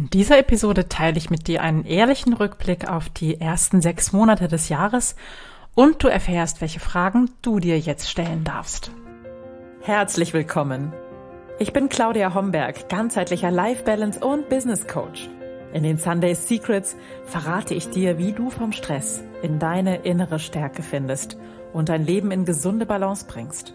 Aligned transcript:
In 0.00 0.08
dieser 0.08 0.38
Episode 0.38 0.88
teile 0.88 1.18
ich 1.18 1.28
mit 1.28 1.46
dir 1.46 1.62
einen 1.62 1.84
ehrlichen 1.84 2.32
Rückblick 2.32 2.88
auf 2.88 3.10
die 3.10 3.38
ersten 3.38 3.82
sechs 3.82 4.14
Monate 4.14 4.48
des 4.48 4.70
Jahres 4.70 5.14
und 5.74 6.02
du 6.02 6.08
erfährst, 6.08 6.62
welche 6.62 6.80
Fragen 6.80 7.28
du 7.42 7.58
dir 7.58 7.78
jetzt 7.78 8.08
stellen 8.08 8.42
darfst. 8.42 8.92
Herzlich 9.82 10.32
willkommen. 10.32 10.94
Ich 11.58 11.74
bin 11.74 11.90
Claudia 11.90 12.32
Homberg, 12.32 12.88
ganzheitlicher 12.88 13.50
Life 13.50 13.84
Balance 13.84 14.20
und 14.20 14.48
Business 14.48 14.86
Coach. 14.86 15.28
In 15.74 15.82
den 15.82 15.98
Sunday 15.98 16.34
Secrets 16.34 16.96
verrate 17.26 17.74
ich 17.74 17.90
dir, 17.90 18.16
wie 18.16 18.32
du 18.32 18.48
vom 18.48 18.72
Stress 18.72 19.22
in 19.42 19.58
deine 19.58 19.96
innere 19.96 20.38
Stärke 20.38 20.82
findest 20.82 21.36
und 21.74 21.90
dein 21.90 22.06
Leben 22.06 22.30
in 22.30 22.46
gesunde 22.46 22.86
Balance 22.86 23.26
bringst. 23.28 23.74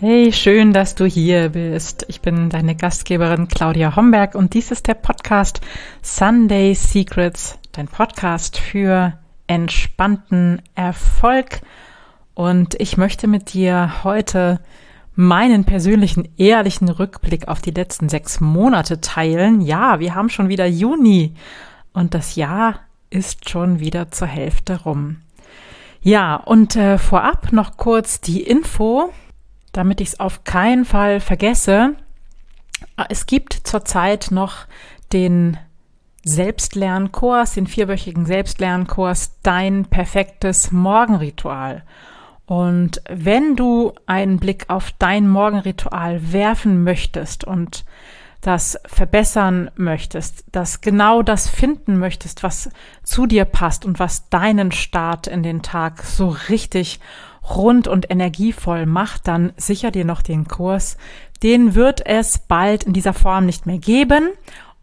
Hey, 0.00 0.32
schön, 0.32 0.72
dass 0.72 0.94
du 0.94 1.06
hier 1.06 1.48
bist. 1.48 2.06
Ich 2.06 2.20
bin 2.20 2.50
deine 2.50 2.76
Gastgeberin 2.76 3.48
Claudia 3.48 3.96
Homberg 3.96 4.36
und 4.36 4.54
dies 4.54 4.70
ist 4.70 4.86
der 4.86 4.94
Podcast 4.94 5.60
Sunday 6.02 6.72
Secrets, 6.72 7.58
dein 7.72 7.88
Podcast 7.88 8.58
für 8.58 9.18
entspannten 9.48 10.62
Erfolg. 10.76 11.62
Und 12.34 12.76
ich 12.80 12.96
möchte 12.96 13.26
mit 13.26 13.54
dir 13.54 14.04
heute 14.04 14.60
meinen 15.16 15.64
persönlichen 15.64 16.28
ehrlichen 16.36 16.88
Rückblick 16.90 17.48
auf 17.48 17.60
die 17.60 17.72
letzten 17.72 18.08
sechs 18.08 18.40
Monate 18.40 19.00
teilen. 19.00 19.60
Ja, 19.60 19.98
wir 19.98 20.14
haben 20.14 20.30
schon 20.30 20.48
wieder 20.48 20.66
Juni 20.66 21.34
und 21.92 22.14
das 22.14 22.36
Jahr 22.36 22.78
ist 23.10 23.50
schon 23.50 23.80
wieder 23.80 24.12
zur 24.12 24.28
Hälfte 24.28 24.80
rum. 24.82 25.16
Ja, 26.02 26.36
und 26.36 26.76
äh, 26.76 26.98
vorab 26.98 27.52
noch 27.52 27.76
kurz 27.76 28.20
die 28.20 28.42
Info 28.44 29.12
damit 29.78 30.00
ich 30.00 30.08
es 30.08 30.20
auf 30.20 30.42
keinen 30.42 30.84
Fall 30.84 31.20
vergesse, 31.20 31.94
es 33.08 33.26
gibt 33.26 33.52
zurzeit 33.52 34.32
noch 34.32 34.66
den 35.12 35.56
Selbstlernkurs, 36.24 37.54
den 37.54 37.68
vierwöchigen 37.68 38.26
Selbstlernkurs, 38.26 39.38
dein 39.44 39.84
perfektes 39.84 40.72
Morgenritual. 40.72 41.84
Und 42.44 43.02
wenn 43.08 43.54
du 43.54 43.92
einen 44.06 44.40
Blick 44.40 44.64
auf 44.66 44.90
dein 44.98 45.28
Morgenritual 45.28 46.32
werfen 46.32 46.82
möchtest 46.82 47.44
und 47.44 47.84
das 48.40 48.80
verbessern 48.84 49.70
möchtest, 49.76 50.44
das 50.50 50.80
genau 50.80 51.22
das 51.22 51.48
finden 51.48 52.00
möchtest, 52.00 52.42
was 52.42 52.68
zu 53.04 53.26
dir 53.26 53.44
passt 53.44 53.84
und 53.84 54.00
was 54.00 54.28
deinen 54.28 54.72
Start 54.72 55.28
in 55.28 55.44
den 55.44 55.62
Tag 55.62 56.02
so 56.02 56.34
richtig 56.48 56.98
rund 57.56 57.88
und 57.88 58.10
energievoll 58.10 58.86
macht, 58.86 59.28
dann 59.28 59.52
sicher 59.56 59.90
dir 59.90 60.04
noch 60.04 60.22
den 60.22 60.46
Kurs. 60.48 60.96
Den 61.42 61.74
wird 61.74 62.04
es 62.04 62.38
bald 62.38 62.84
in 62.84 62.92
dieser 62.92 63.14
Form 63.14 63.46
nicht 63.46 63.66
mehr 63.66 63.78
geben. 63.78 64.30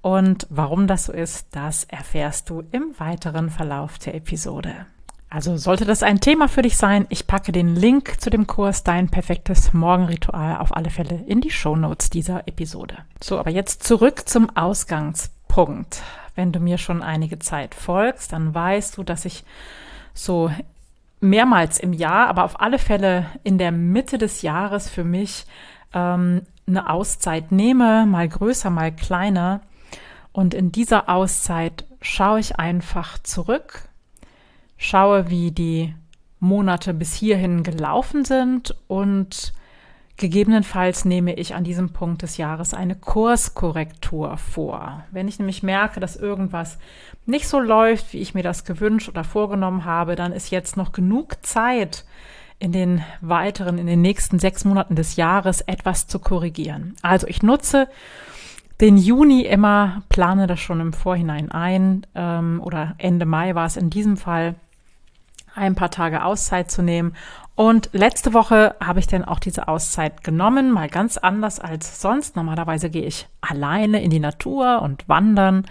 Und 0.02 0.48
warum 0.50 0.88
das 0.88 1.06
so 1.06 1.14
ist, 1.14 1.48
das 1.52 1.84
erfährst 1.86 2.50
du 2.50 2.64
im 2.72 2.94
weiteren 2.98 3.50
Verlauf 3.50 3.98
der 3.98 4.16
Episode. 4.16 4.86
Also 5.30 5.58
sollte 5.58 5.84
das 5.84 6.04
ein 6.04 6.22
Thema 6.22 6.48
für 6.48 6.62
dich 6.62 6.78
sein, 6.78 7.08
ich 7.10 7.28
packe 7.28 7.52
den 7.52 7.76
Link 7.76 8.22
zu 8.22 8.30
dem 8.30 8.48
Kurs 8.48 8.84
Dein 8.84 9.10
perfektes 9.10 9.74
Morgenritual 9.74 10.58
auf 10.58 10.76
alle 10.76 10.90
Fälle 10.90 11.24
in 11.28 11.42
die 11.42 11.52
Show 11.52 11.76
Notes 11.76 12.10
dieser 12.10 12.48
Episode. 12.48 13.00
So, 13.22 13.40
aber 13.40 13.50
jetzt 13.50 13.84
zurück 13.84 14.30
zum 14.30 14.56
Ausgangspunkt. 14.56 16.04
Wenn 16.36 16.52
du 16.52 16.59
mir 16.59 16.78
schon 16.78 17.02
einige 17.02 17.40
Zeit 17.40 17.75
folgst, 17.75 18.31
dann 18.31 18.54
weißt 18.54 18.98
du, 18.98 19.04
dass 19.04 19.25
ich 19.25 19.44
so 20.14 20.52
mehrmals 21.20 21.80
im 21.80 21.94
Jahr, 21.94 22.28
aber 22.28 22.44
auf 22.44 22.59
alle 22.59 22.80
Fälle 22.80 23.26
in 23.44 23.58
der 23.58 23.72
Mitte 23.72 24.18
des 24.18 24.42
Jahres 24.42 24.90
für 24.90 25.03
mich 25.03 25.46
ähm, 25.94 26.42
eine 26.68 26.90
Auszeit 26.90 27.52
nehme, 27.52 28.06
mal 28.06 28.28
größer, 28.28 28.70
mal 28.70 28.92
kleiner. 28.92 29.62
Und 30.31 30.54
in 30.54 30.72
dieser 30.72 31.09
Auszeit 31.09 31.86
schaue 32.02 32.40
ich 32.40 32.59
einfach 32.59 33.20
zurück, 33.20 33.88
schaue, 34.78 35.30
wie 35.30 35.52
die 35.52 35.96
Monate 36.40 36.94
bis 36.94 37.14
hierhin 37.14 37.64
gelaufen 37.64 38.25
sind 38.25 38.75
und 38.88 39.54
Gegebenenfalls 40.18 41.03
nehme 41.03 41.34
ich 41.34 41.56
an 41.56 41.66
diesem 41.66 41.90
Punkt 41.90 42.22
des 42.22 42.38
Jahres 42.38 42.74
eine 42.74 42.96
Kurskorrektur 42.96 44.38
vor. 44.38 45.03
Wenn 45.12 45.28
ich 45.28 45.40
nämlich 45.40 45.62
merke, 45.62 46.00
dass 46.00 46.16
irgendwas 46.16 46.78
nicht 47.26 47.50
so 47.50 47.59
läuft, 47.59 48.14
wie 48.14 48.20
ich 48.20 48.34
mir 48.34 48.44
das 48.44 48.64
gewünscht 48.64 49.09
oder 49.09 49.25
vorgenommen 49.25 49.84
habe, 49.84 50.16
dann 50.16 50.31
ist 50.31 50.52
jetzt 50.52 50.78
noch 50.78 50.94
genug 50.94 51.46
Zeit, 51.46 52.06
in 52.59 52.72
den 52.72 53.04
weiteren, 53.22 53.78
in 53.78 53.88
den 53.88 54.02
nächsten 54.02 54.40
sechs 54.40 54.64
Monaten 54.66 54.96
des 54.96 55.18
Jahres 55.18 55.62
etwas 55.62 56.08
zu 56.08 56.20
korrigieren. 56.20 56.96
Also 57.02 57.28
ich 57.28 57.44
nutze 57.44 57.88
den 58.81 58.98
Juni 58.98 59.42
immer, 59.42 60.04
plane 60.09 60.48
das 60.48 60.59
schon 60.59 60.80
im 60.80 60.94
Vorhinein 60.94 61.52
ein 61.52 62.06
ähm, 62.16 62.62
oder 62.64 62.96
Ende 62.98 63.25
Mai 63.25 63.56
war 63.56 63.66
es 63.66 63.78
in 63.78 63.90
diesem 63.90 64.18
Fall, 64.18 64.56
ein 65.54 65.75
paar 65.75 65.92
Tage 65.92 66.24
Auszeit 66.25 66.70
zu 66.70 66.81
nehmen 66.81 67.16
und 67.56 67.90
letzte 67.94 68.34
Woche 68.34 68.76
habe 68.84 69.00
ich 69.00 69.08
dann 69.08 69.24
auch 69.24 69.40
diese 69.40 69.70
Auszeit 69.70 70.26
genommen, 70.26 70.72
mal 70.72 70.90
ganz 70.90 71.18
anders 71.18 71.62
als 71.62 72.02
sonst. 72.02 72.36
Normalerweise 72.36 72.90
gehe 72.90 73.06
ich 73.06 73.28
alleine 73.40 74.04
in 74.04 74.10
die 74.10 74.20
Natur 74.20 74.82
und 74.82 75.08
wandern 75.08 75.66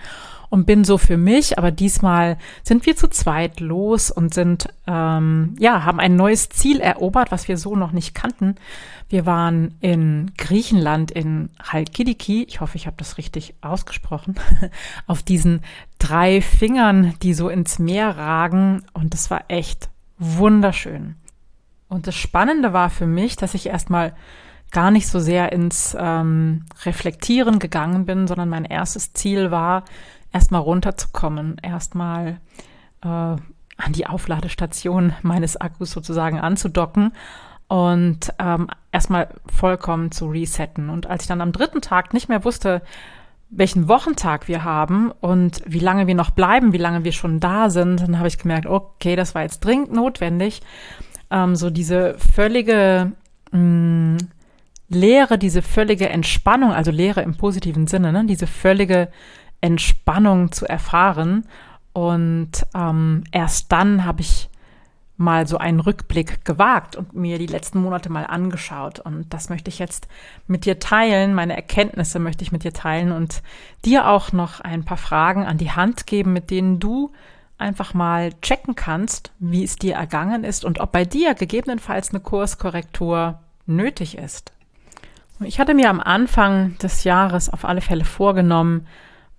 und 0.48 0.64
bin 0.64 0.84
so 0.84 0.96
für 0.96 1.18
mich, 1.18 1.58
aber 1.58 1.70
diesmal 1.72 2.38
sind 2.62 2.86
wir 2.86 2.96
zu 2.96 3.08
zweit 3.08 3.60
los 3.60 4.10
und 4.10 4.32
sind, 4.32 4.68
ähm, 4.86 5.56
ja, 5.58 5.84
haben 5.84 6.00
ein 6.00 6.16
neues 6.16 6.48
Ziel 6.48 6.80
erobert, 6.80 7.30
was 7.30 7.48
wir 7.48 7.58
so 7.58 7.76
noch 7.76 7.92
nicht 7.92 8.14
kannten. 8.14 8.54
Wir 9.10 9.26
waren 9.26 9.74
in 9.80 10.30
Griechenland 10.38 11.10
in 11.10 11.50
Halkidiki, 11.62 12.44
ich 12.44 12.60
hoffe, 12.60 12.76
ich 12.76 12.86
habe 12.86 12.96
das 12.96 13.18
richtig 13.18 13.56
ausgesprochen, 13.60 14.36
auf 15.06 15.22
diesen 15.22 15.60
drei 15.98 16.40
Fingern, 16.40 17.14
die 17.22 17.34
so 17.34 17.50
ins 17.50 17.78
Meer 17.78 18.16
ragen 18.16 18.84
und 18.94 19.12
das 19.12 19.30
war 19.30 19.44
echt 19.48 19.90
wunderschön. 20.18 21.16
Und 21.94 22.08
das 22.08 22.16
Spannende 22.16 22.72
war 22.72 22.90
für 22.90 23.06
mich, 23.06 23.36
dass 23.36 23.54
ich 23.54 23.66
erstmal 23.66 24.14
gar 24.72 24.90
nicht 24.90 25.06
so 25.06 25.20
sehr 25.20 25.52
ins 25.52 25.96
ähm, 25.96 26.64
Reflektieren 26.84 27.60
gegangen 27.60 28.04
bin, 28.04 28.26
sondern 28.26 28.48
mein 28.48 28.64
erstes 28.64 29.12
Ziel 29.12 29.52
war, 29.52 29.84
erstmal 30.32 30.60
runterzukommen, 30.60 31.56
erstmal 31.62 32.40
äh, 33.04 33.06
an 33.06 33.92
die 33.92 34.08
Aufladestation 34.08 35.12
meines 35.22 35.56
Akkus 35.56 35.92
sozusagen 35.92 36.40
anzudocken 36.40 37.12
und 37.68 38.32
ähm, 38.40 38.66
erstmal 38.90 39.28
vollkommen 39.46 40.10
zu 40.10 40.26
resetten. 40.26 40.90
Und 40.90 41.06
als 41.06 41.22
ich 41.22 41.28
dann 41.28 41.40
am 41.40 41.52
dritten 41.52 41.80
Tag 41.80 42.12
nicht 42.12 42.28
mehr 42.28 42.44
wusste, 42.44 42.82
welchen 43.50 43.86
Wochentag 43.86 44.48
wir 44.48 44.64
haben 44.64 45.12
und 45.12 45.62
wie 45.64 45.78
lange 45.78 46.08
wir 46.08 46.16
noch 46.16 46.30
bleiben, 46.30 46.72
wie 46.72 46.78
lange 46.78 47.04
wir 47.04 47.12
schon 47.12 47.38
da 47.38 47.70
sind, 47.70 48.00
dann 48.00 48.18
habe 48.18 48.26
ich 48.26 48.38
gemerkt, 48.38 48.66
okay, 48.66 49.14
das 49.14 49.36
war 49.36 49.42
jetzt 49.42 49.60
dringend 49.60 49.92
notwendig, 49.92 50.60
ähm, 51.30 51.56
so 51.56 51.70
diese 51.70 52.16
völlige 52.18 53.12
mh, 53.52 53.58
mm, 53.58 54.16
Leere, 54.88 55.38
diese 55.38 55.62
völlige 55.62 56.08
Entspannung, 56.08 56.72
also 56.72 56.90
Leere 56.90 57.22
im 57.22 57.36
positiven 57.36 57.86
Sinne, 57.86 58.12
ne? 58.12 58.24
diese 58.26 58.46
völlige 58.46 59.08
Entspannung 59.60 60.52
zu 60.52 60.66
erfahren. 60.66 61.46
Und 61.92 62.50
ähm, 62.74 63.24
erst 63.32 63.72
dann 63.72 64.04
habe 64.04 64.20
ich 64.20 64.50
mal 65.16 65.46
so 65.46 65.58
einen 65.58 65.80
Rückblick 65.80 66.44
gewagt 66.44 66.96
und 66.96 67.14
mir 67.14 67.38
die 67.38 67.46
letzten 67.46 67.80
Monate 67.80 68.10
mal 68.10 68.24
angeschaut. 68.24 68.98
Und 68.98 69.32
das 69.32 69.48
möchte 69.48 69.68
ich 69.68 69.78
jetzt 69.78 70.08
mit 70.46 70.64
dir 70.64 70.80
teilen. 70.80 71.34
Meine 71.34 71.54
Erkenntnisse 71.54 72.18
möchte 72.18 72.42
ich 72.42 72.52
mit 72.52 72.64
dir 72.64 72.72
teilen 72.72 73.12
und 73.12 73.42
dir 73.84 74.08
auch 74.08 74.32
noch 74.32 74.60
ein 74.60 74.84
paar 74.84 74.96
Fragen 74.96 75.44
an 75.44 75.56
die 75.56 75.70
Hand 75.70 76.06
geben, 76.06 76.32
mit 76.32 76.50
denen 76.50 76.80
du 76.80 77.12
einfach 77.58 77.94
mal 77.94 78.32
checken 78.40 78.74
kannst, 78.74 79.32
wie 79.38 79.64
es 79.64 79.76
dir 79.76 79.94
ergangen 79.94 80.44
ist 80.44 80.64
und 80.64 80.80
ob 80.80 80.92
bei 80.92 81.04
dir 81.04 81.34
gegebenenfalls 81.34 82.10
eine 82.10 82.20
Kurskorrektur 82.20 83.40
nötig 83.66 84.18
ist. 84.18 84.52
Ich 85.40 85.58
hatte 85.58 85.74
mir 85.74 85.90
am 85.90 86.00
Anfang 86.00 86.76
des 86.78 87.04
Jahres 87.04 87.50
auf 87.50 87.64
alle 87.64 87.80
Fälle 87.80 88.04
vorgenommen, 88.04 88.86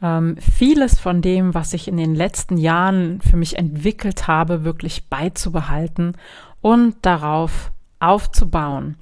ähm, 0.01 0.37
vieles 0.37 0.99
von 0.99 1.21
dem, 1.21 1.53
was 1.53 1.73
ich 1.73 1.87
in 1.87 1.97
den 1.97 2.15
letzten 2.15 2.57
Jahren 2.57 3.21
für 3.21 3.37
mich 3.37 3.57
entwickelt 3.57 4.27
habe, 4.27 4.63
wirklich 4.63 5.07
beizubehalten 5.09 6.15
und 6.61 6.97
darauf 7.01 7.71
aufzubauen. 7.99 8.97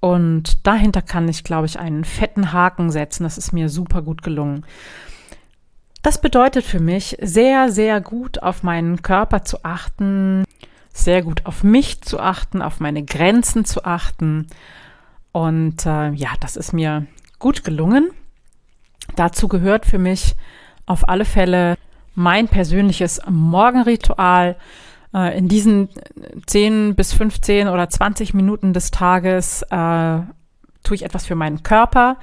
Und 0.00 0.66
dahinter 0.66 1.02
kann 1.02 1.28
ich, 1.28 1.44
glaube 1.44 1.66
ich, 1.66 1.78
einen 1.78 2.04
fetten 2.04 2.52
Haken 2.52 2.90
setzen. 2.90 3.24
Das 3.24 3.36
ist 3.36 3.52
mir 3.52 3.68
super 3.68 4.00
gut 4.02 4.22
gelungen. 4.22 4.64
Das 6.02 6.20
bedeutet 6.20 6.64
für 6.64 6.80
mich, 6.80 7.16
sehr, 7.20 7.70
sehr 7.70 8.00
gut 8.00 8.42
auf 8.42 8.62
meinen 8.62 9.02
Körper 9.02 9.44
zu 9.44 9.64
achten, 9.64 10.44
sehr 10.92 11.22
gut 11.22 11.44
auf 11.44 11.64
mich 11.64 12.02
zu 12.02 12.20
achten, 12.20 12.62
auf 12.62 12.80
meine 12.80 13.04
Grenzen 13.04 13.64
zu 13.64 13.84
achten. 13.84 14.46
Und 15.32 15.86
äh, 15.86 16.10
ja, 16.10 16.30
das 16.40 16.56
ist 16.56 16.72
mir 16.72 17.06
gut 17.38 17.64
gelungen. 17.64 18.10
Dazu 19.16 19.48
gehört 19.48 19.86
für 19.86 19.98
mich 19.98 20.34
auf 20.86 21.08
alle 21.08 21.24
Fälle 21.24 21.76
mein 22.14 22.48
persönliches 22.48 23.20
Morgenritual. 23.28 24.56
Äh, 25.14 25.38
in 25.38 25.48
diesen 25.48 25.88
10 26.46 26.94
bis 26.94 27.12
15 27.12 27.68
oder 27.68 27.88
20 27.88 28.34
Minuten 28.34 28.72
des 28.72 28.90
Tages 28.90 29.62
äh, 29.62 30.18
tue 30.82 30.94
ich 30.94 31.04
etwas 31.04 31.26
für 31.26 31.34
meinen 31.34 31.62
Körper, 31.62 32.16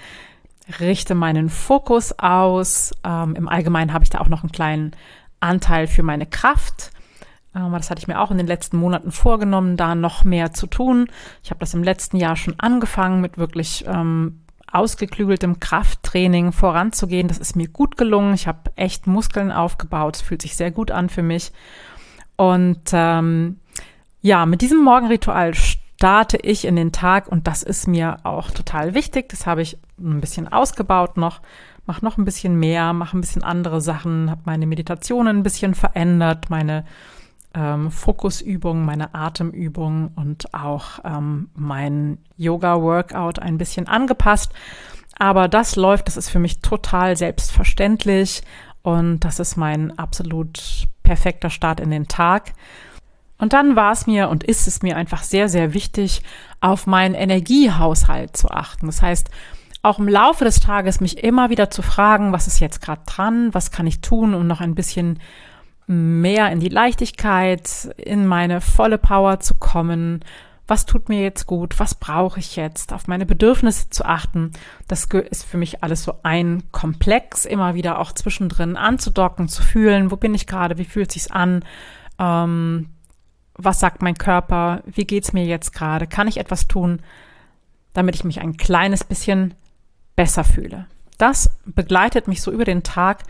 richte 0.79 1.15
meinen 1.15 1.49
Fokus 1.49 2.17
aus. 2.19 2.93
Ähm, 3.03 3.35
Im 3.35 3.47
Allgemeinen 3.47 3.93
habe 3.93 4.03
ich 4.03 4.09
da 4.09 4.19
auch 4.19 4.29
noch 4.29 4.43
einen 4.43 4.51
kleinen 4.51 4.91
Anteil 5.39 5.87
für 5.87 6.03
meine 6.03 6.25
Kraft. 6.25 6.91
Ähm, 7.55 7.71
das 7.73 7.89
hatte 7.89 7.99
ich 7.99 8.07
mir 8.07 8.19
auch 8.19 8.31
in 8.31 8.37
den 8.37 8.47
letzten 8.47 8.77
Monaten 8.77 9.11
vorgenommen, 9.11 9.77
da 9.77 9.95
noch 9.95 10.23
mehr 10.23 10.53
zu 10.53 10.67
tun. 10.67 11.07
Ich 11.43 11.51
habe 11.51 11.59
das 11.59 11.73
im 11.73 11.83
letzten 11.83 12.17
Jahr 12.17 12.35
schon 12.35 12.55
angefangen 12.59 13.21
mit 13.21 13.37
wirklich 13.37 13.85
ähm, 13.87 14.41
ausgeklügeltem 14.71 15.59
Krafttraining 15.59 16.51
voranzugehen. 16.51 17.27
Das 17.27 17.37
ist 17.37 17.55
mir 17.55 17.67
gut 17.67 17.97
gelungen. 17.97 18.33
Ich 18.33 18.47
habe 18.47 18.71
echt 18.75 19.07
Muskeln 19.07 19.51
aufgebaut. 19.51 20.17
Es 20.17 20.21
fühlt 20.21 20.41
sich 20.41 20.55
sehr 20.55 20.71
gut 20.71 20.91
an 20.91 21.09
für 21.09 21.23
mich. 21.23 21.51
Und 22.35 22.81
ähm, 22.91 23.59
ja, 24.21 24.45
mit 24.45 24.61
diesem 24.61 24.83
Morgenritual 24.83 25.53
starte 25.97 26.37
ich 26.37 26.65
in 26.65 26.75
den 26.75 26.91
Tag 26.91 27.27
und 27.27 27.47
das 27.47 27.63
ist 27.63 27.87
mir 27.87 28.17
auch 28.23 28.51
total 28.51 28.93
wichtig. 28.93 29.29
Das 29.29 29.45
habe 29.45 29.61
ich 29.61 29.77
ein 29.99 30.21
bisschen 30.21 30.47
ausgebaut 30.47 31.17
noch, 31.17 31.41
mache 31.85 32.03
noch 32.03 32.17
ein 32.17 32.25
bisschen 32.25 32.59
mehr, 32.59 32.93
mache 32.93 33.17
ein 33.17 33.21
bisschen 33.21 33.43
andere 33.43 33.81
Sachen, 33.81 34.29
habe 34.29 34.41
meine 34.45 34.67
Meditationen 34.67 35.37
ein 35.37 35.43
bisschen 35.43 35.73
verändert, 35.73 36.49
meine 36.49 36.85
ähm, 37.53 37.91
Fokusübungen, 37.91 38.85
meine 38.85 39.15
Atemübungen 39.15 40.09
und 40.15 40.53
auch 40.53 40.99
ähm, 41.05 41.49
mein 41.55 42.17
Yoga-Workout 42.35 43.39
ein 43.39 43.57
bisschen 43.57 43.87
angepasst. 43.87 44.51
Aber 45.17 45.47
das 45.47 45.77
läuft, 45.77 46.07
das 46.07 46.17
ist 46.17 46.29
für 46.29 46.39
mich 46.39 46.59
total 46.59 47.15
selbstverständlich 47.15 48.43
und 48.81 49.21
das 49.21 49.39
ist 49.39 49.55
mein 49.55 49.97
absolut 49.97 50.87
perfekter 51.03 51.49
Start 51.49 51.79
in 51.79 51.89
den 51.89 52.07
Tag. 52.07 52.53
Und 53.37 53.53
dann 53.53 53.75
war 53.75 53.91
es 53.91 54.07
mir 54.07 54.29
und 54.29 54.43
ist 54.43 54.67
es 54.67 54.81
mir 54.81 54.95
einfach 54.95 55.23
sehr, 55.23 55.49
sehr 55.49 55.73
wichtig, 55.73 56.21
auf 56.61 56.87
meinen 56.87 57.15
Energiehaushalt 57.15 58.35
zu 58.37 58.49
achten. 58.49 58.85
Das 58.87 59.01
heißt, 59.01 59.29
auch 59.85 59.99
im 59.99 60.07
Laufe 60.07 60.45
des 60.45 60.59
Tages 60.59 60.99
mich 60.99 61.23
immer 61.23 61.49
wieder 61.49 61.69
zu 61.69 61.81
fragen, 61.81 62.31
was 62.31 62.47
ist 62.47 62.59
jetzt 62.59 62.81
gerade 62.81 63.01
dran, 63.05 63.53
was 63.53 63.71
kann 63.71 63.87
ich 63.87 64.01
tun, 64.01 64.33
um 64.33 64.47
noch 64.47 64.61
ein 64.61 64.73
bisschen 64.73 65.19
mehr 65.87 66.51
in 66.51 66.59
die 66.59 66.69
Leichtigkeit, 66.69 67.93
in 67.97 68.25
meine 68.25 68.61
volle 68.61 68.97
Power 68.97 69.39
zu 69.39 69.53
kommen. 69.55 70.25
Was 70.65 70.87
tut 70.87 71.09
mir 71.09 71.21
jetzt 71.21 71.45
gut? 71.45 71.79
Was 71.79 71.93
brauche 71.93 72.39
ich 72.39 72.55
jetzt? 72.55 72.91
Auf 72.91 73.07
meine 73.07 73.27
Bedürfnisse 73.27 73.91
zu 73.91 74.03
achten. 74.05 74.51
Das 74.87 75.05
ist 75.05 75.43
für 75.43 75.57
mich 75.57 75.83
alles 75.83 76.03
so 76.03 76.15
ein 76.23 76.63
Komplex, 76.71 77.45
immer 77.45 77.75
wieder 77.75 77.99
auch 77.99 78.11
zwischendrin 78.11 78.77
anzudocken, 78.77 79.47
zu 79.47 79.61
fühlen, 79.61 80.09
wo 80.09 80.15
bin 80.15 80.33
ich 80.33 80.47
gerade, 80.47 80.79
wie 80.79 80.85
fühlt 80.85 81.11
sich's 81.11 81.29
an? 81.29 81.63
Ähm, 82.17 82.89
was 83.57 83.79
sagt 83.79 84.01
mein 84.01 84.17
Körper? 84.17 84.81
Wie 84.85 85.05
geht's 85.05 85.33
mir 85.33 85.45
jetzt 85.45 85.73
gerade? 85.73 86.07
Kann 86.07 86.27
ich 86.27 86.37
etwas 86.37 86.67
tun, 86.67 87.01
damit 87.93 88.15
ich 88.15 88.23
mich 88.23 88.41
ein 88.41 88.57
kleines 88.57 89.03
bisschen 89.03 89.53
besser 90.15 90.43
fühle? 90.43 90.87
Das 91.17 91.49
begleitet 91.65 92.27
mich 92.27 92.41
so 92.41 92.51
über 92.51 92.65
den 92.65 92.83
Tag 92.83 93.23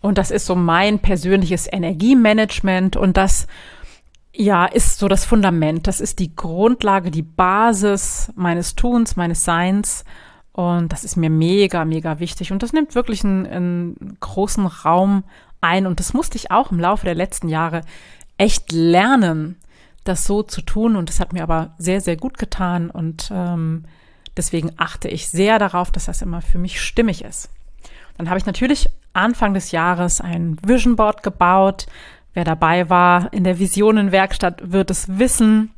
und 0.00 0.18
das 0.18 0.30
ist 0.30 0.46
so 0.46 0.54
mein 0.54 0.98
persönliches 0.98 1.70
Energiemanagement 1.70 2.96
und 2.96 3.16
das 3.16 3.46
ja, 4.34 4.64
ist 4.64 4.98
so 4.98 5.08
das 5.08 5.24
Fundament. 5.24 5.86
Das 5.86 6.00
ist 6.00 6.18
die 6.18 6.34
Grundlage, 6.34 7.10
die 7.10 7.22
Basis 7.22 8.32
meines 8.34 8.74
Tuns, 8.74 9.16
meines 9.16 9.44
Seins. 9.44 10.04
Und 10.52 10.92
das 10.92 11.04
ist 11.04 11.16
mir 11.16 11.30
mega, 11.30 11.84
mega 11.84 12.18
wichtig. 12.18 12.52
Und 12.52 12.62
das 12.62 12.72
nimmt 12.72 12.94
wirklich 12.94 13.24
einen, 13.24 13.46
einen 13.46 14.16
großen 14.20 14.66
Raum 14.66 15.24
ein. 15.60 15.86
Und 15.86 16.00
das 16.00 16.14
musste 16.14 16.36
ich 16.36 16.50
auch 16.50 16.70
im 16.72 16.80
Laufe 16.80 17.04
der 17.04 17.14
letzten 17.14 17.48
Jahre 17.48 17.82
echt 18.42 18.72
lernen, 18.72 19.56
das 20.02 20.24
so 20.24 20.42
zu 20.42 20.62
tun. 20.62 20.96
Und 20.96 21.08
das 21.08 21.20
hat 21.20 21.32
mir 21.32 21.44
aber 21.44 21.74
sehr, 21.78 22.00
sehr 22.00 22.16
gut 22.16 22.38
getan. 22.38 22.90
Und 22.90 23.30
ähm, 23.32 23.84
deswegen 24.36 24.72
achte 24.78 25.08
ich 25.08 25.28
sehr 25.28 25.60
darauf, 25.60 25.92
dass 25.92 26.06
das 26.06 26.22
immer 26.22 26.42
für 26.42 26.58
mich 26.58 26.80
stimmig 26.80 27.22
ist. 27.22 27.50
Dann 28.18 28.28
habe 28.28 28.38
ich 28.38 28.46
natürlich 28.46 28.88
Anfang 29.12 29.54
des 29.54 29.70
Jahres 29.70 30.20
ein 30.20 30.56
Vision 30.66 30.96
Board 30.96 31.22
gebaut. 31.22 31.86
Wer 32.34 32.44
dabei 32.44 32.90
war 32.90 33.32
in 33.32 33.44
der 33.44 33.60
Visionenwerkstatt 33.60 34.72
wird 34.72 34.90
es 34.90 35.18
wissen. 35.18 35.70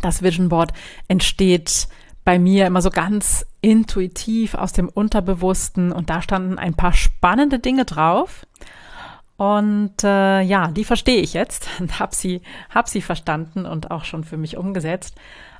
Das 0.00 0.22
Vision 0.22 0.48
Board 0.48 0.72
entsteht 1.08 1.88
bei 2.24 2.38
mir 2.38 2.66
immer 2.66 2.80
so 2.80 2.90
ganz 2.90 3.46
intuitiv 3.60 4.54
aus 4.54 4.72
dem 4.72 4.88
Unterbewussten 4.88 5.92
und 5.92 6.08
da 6.08 6.22
standen 6.22 6.58
ein 6.58 6.74
paar 6.74 6.92
spannende 6.92 7.58
Dinge 7.58 7.84
drauf. 7.84 8.45
Und 9.36 10.02
äh, 10.02 10.40
ja, 10.40 10.68
die 10.68 10.84
verstehe 10.84 11.20
ich 11.20 11.34
jetzt 11.34 11.68
und 11.80 11.98
habe 11.98 12.14
sie, 12.14 12.42
hab 12.70 12.88
sie 12.88 13.02
verstanden 13.02 13.66
und 13.66 13.90
auch 13.90 14.04
schon 14.04 14.24
für 14.24 14.36
mich 14.36 14.56
umgesetzt. 14.56 15.16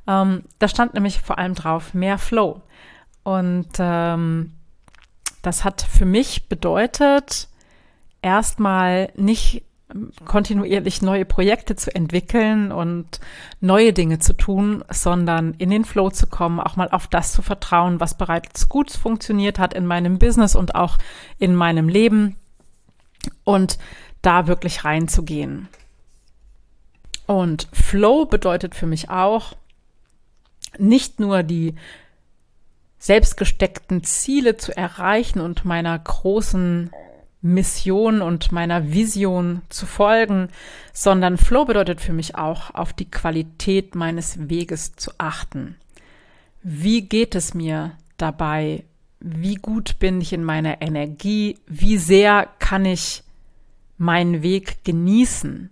Ähm, 0.07 0.45
da 0.59 0.69
stand 0.69 0.95
nämlich 0.95 1.21
vor 1.21 1.39
allem 1.39 1.55
drauf 1.55 1.95
mehr 1.95 2.19
Flow. 2.19 2.63
Und 3.23 3.69
ähm, 3.79 4.53
das 5.43 5.65
hat 5.65 5.83
für 5.83 6.07
mich 6.07 6.49
bedeutet, 6.49 7.49
erstmal 8.23 9.13
nicht 9.17 9.63
kontinuierlich 10.25 11.01
neue 11.01 11.25
Projekte 11.25 11.77
zu 11.77 11.95
entwickeln 11.95 12.73
und 12.73 13.21
neue 13.61 13.93
Dinge 13.93 14.19
zu 14.19 14.33
tun, 14.33 14.85
sondern 14.91 15.55
in 15.55 15.71
den 15.71 15.85
Flow 15.85 16.11
zu 16.11 16.27
kommen, 16.27 16.59
auch 16.59 16.77
mal 16.77 16.91
auf 16.91 17.07
das 17.07 17.33
zu 17.33 17.43
vertrauen, 17.43 18.01
was 18.01 18.17
bereits 18.17 18.69
gut 18.69 18.91
funktioniert 18.91 19.59
hat 19.59 19.75
in 19.75 19.87
meinem 19.87 20.19
Business 20.19 20.57
und 20.57 20.75
auch 20.75 20.99
in 21.39 21.55
meinem 21.55 21.89
Leben 21.89 22.37
und 23.47 23.79
da 24.21 24.47
wirklich 24.47 24.85
reinzugehen. 24.85 25.69
Und 27.27 27.69
Flow 27.73 28.27
bedeutet 28.27 28.75
für 28.75 28.87
mich 28.87 29.09
auch 29.09 29.55
nicht 30.79 31.21
nur 31.21 31.43
die 31.43 31.75
selbstgesteckten 32.99 34.05
Ziele 34.05 34.57
zu 34.57 34.77
erreichen 34.77 35.41
und 35.41 35.65
meiner 35.65 35.99
großen 35.99 36.91
Mission 37.41 38.21
und 38.21 38.51
meiner 38.51 38.93
Vision 38.93 39.63
zu 39.69 39.87
folgen, 39.87 40.49
sondern 40.93 41.39
Flow 41.39 41.65
bedeutet 41.65 42.01
für 42.01 42.13
mich 42.13 42.35
auch, 42.35 42.75
auf 42.75 42.93
die 42.93 43.11
Qualität 43.11 43.95
meines 43.95 44.49
Weges 44.49 44.97
zu 44.97 45.13
achten. 45.19 45.77
Wie 46.63 47.03
geht 47.03 47.37
es 47.37 47.55
mir 47.55 47.93
dabei? 48.17 48.83
Wie 49.21 49.55
gut 49.55 50.01
bin 50.01 50.21
ich 50.21 50.33
in 50.33 50.43
meiner 50.43 50.83
Energie? 50.83 51.59
Wie 51.69 51.99
sehr 51.99 52.49
kann 52.59 52.85
ich 52.85 53.23
meinen 53.99 54.43
Weg 54.43 54.85
genießen? 54.85 55.71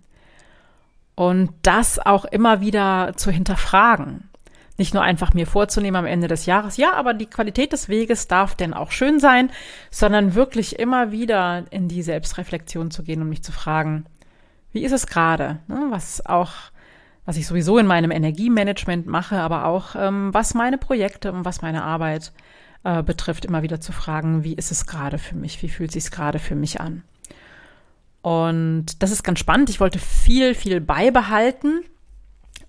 Und 1.15 1.51
das 1.61 1.97
auch 1.97 2.25
immer 2.25 2.59
wieder 2.59 3.13
zu 3.15 3.31
hinterfragen 3.31 4.29
nicht 4.77 4.93
nur 4.93 5.03
einfach 5.03 5.33
mir 5.33 5.47
vorzunehmen 5.47 5.95
am 5.95 6.05
Ende 6.05 6.27
des 6.27 6.45
Jahres, 6.45 6.77
ja, 6.77 6.93
aber 6.93 7.13
die 7.13 7.27
Qualität 7.27 7.71
des 7.71 7.87
Weges 7.87 8.27
darf 8.27 8.55
denn 8.55 8.73
auch 8.73 8.91
schön 8.91 9.19
sein, 9.19 9.49
sondern 9.89 10.35
wirklich 10.35 10.79
immer 10.79 11.11
wieder 11.11 11.63
in 11.69 11.87
die 11.87 12.01
Selbstreflexion 12.01 12.91
zu 12.91 13.03
gehen 13.03 13.21
und 13.21 13.29
mich 13.29 13.43
zu 13.43 13.51
fragen, 13.51 14.05
wie 14.73 14.83
ist 14.83 14.91
es 14.91 15.07
gerade? 15.07 15.59
Ne, 15.67 15.87
was 15.89 16.25
auch, 16.25 16.51
was 17.25 17.37
ich 17.37 17.47
sowieso 17.47 17.77
in 17.77 17.87
meinem 17.87 18.11
Energiemanagement 18.11 19.07
mache, 19.07 19.39
aber 19.39 19.65
auch 19.65 19.95
ähm, 19.97 20.33
was 20.33 20.53
meine 20.53 20.77
Projekte 20.77 21.31
und 21.31 21.45
was 21.45 21.61
meine 21.61 21.83
Arbeit 21.83 22.33
äh, 22.83 23.01
betrifft, 23.01 23.45
immer 23.45 23.63
wieder 23.63 23.79
zu 23.79 23.93
fragen, 23.93 24.43
wie 24.43 24.55
ist 24.55 24.71
es 24.71 24.85
gerade 24.85 25.17
für 25.17 25.35
mich? 25.35 25.61
Wie 25.63 25.69
fühlt 25.69 25.93
sich 25.93 26.11
gerade 26.11 26.39
für 26.39 26.55
mich 26.55 26.81
an? 26.81 27.03
Und 28.25 29.03
das 29.03 29.11
ist 29.11 29.21
ganz 29.21 29.37
spannend. 29.37 29.69
Ich 29.69 29.79
wollte 29.79 29.99
viel, 29.99 30.55
viel 30.55 30.81
beibehalten 30.81 31.83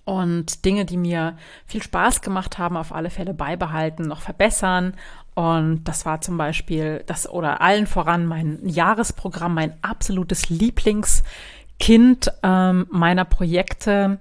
und 0.05 0.65
Dinge, 0.65 0.85
die 0.85 0.97
mir 0.97 1.35
viel 1.65 1.81
Spaß 1.81 2.21
gemacht 2.21 2.59
haben, 2.59 2.77
auf 2.77 2.93
alle 2.93 3.09
Fälle 3.09 3.33
beibehalten, 3.33 4.03
noch 4.03 4.21
verbessern. 4.21 4.93
Und 5.33 5.85
das 5.85 6.05
war 6.05 6.21
zum 6.21 6.37
Beispiel 6.37 7.01
das 7.07 7.27
oder 7.27 7.59
allen 7.59 7.87
voran 7.87 8.27
mein 8.27 8.59
Jahresprogramm, 8.69 9.55
mein 9.55 9.73
absolutes 9.81 10.49
Lieblingskind 10.49 12.31
ähm, 12.43 12.85
meiner 12.91 13.25
Projekte. 13.25 14.19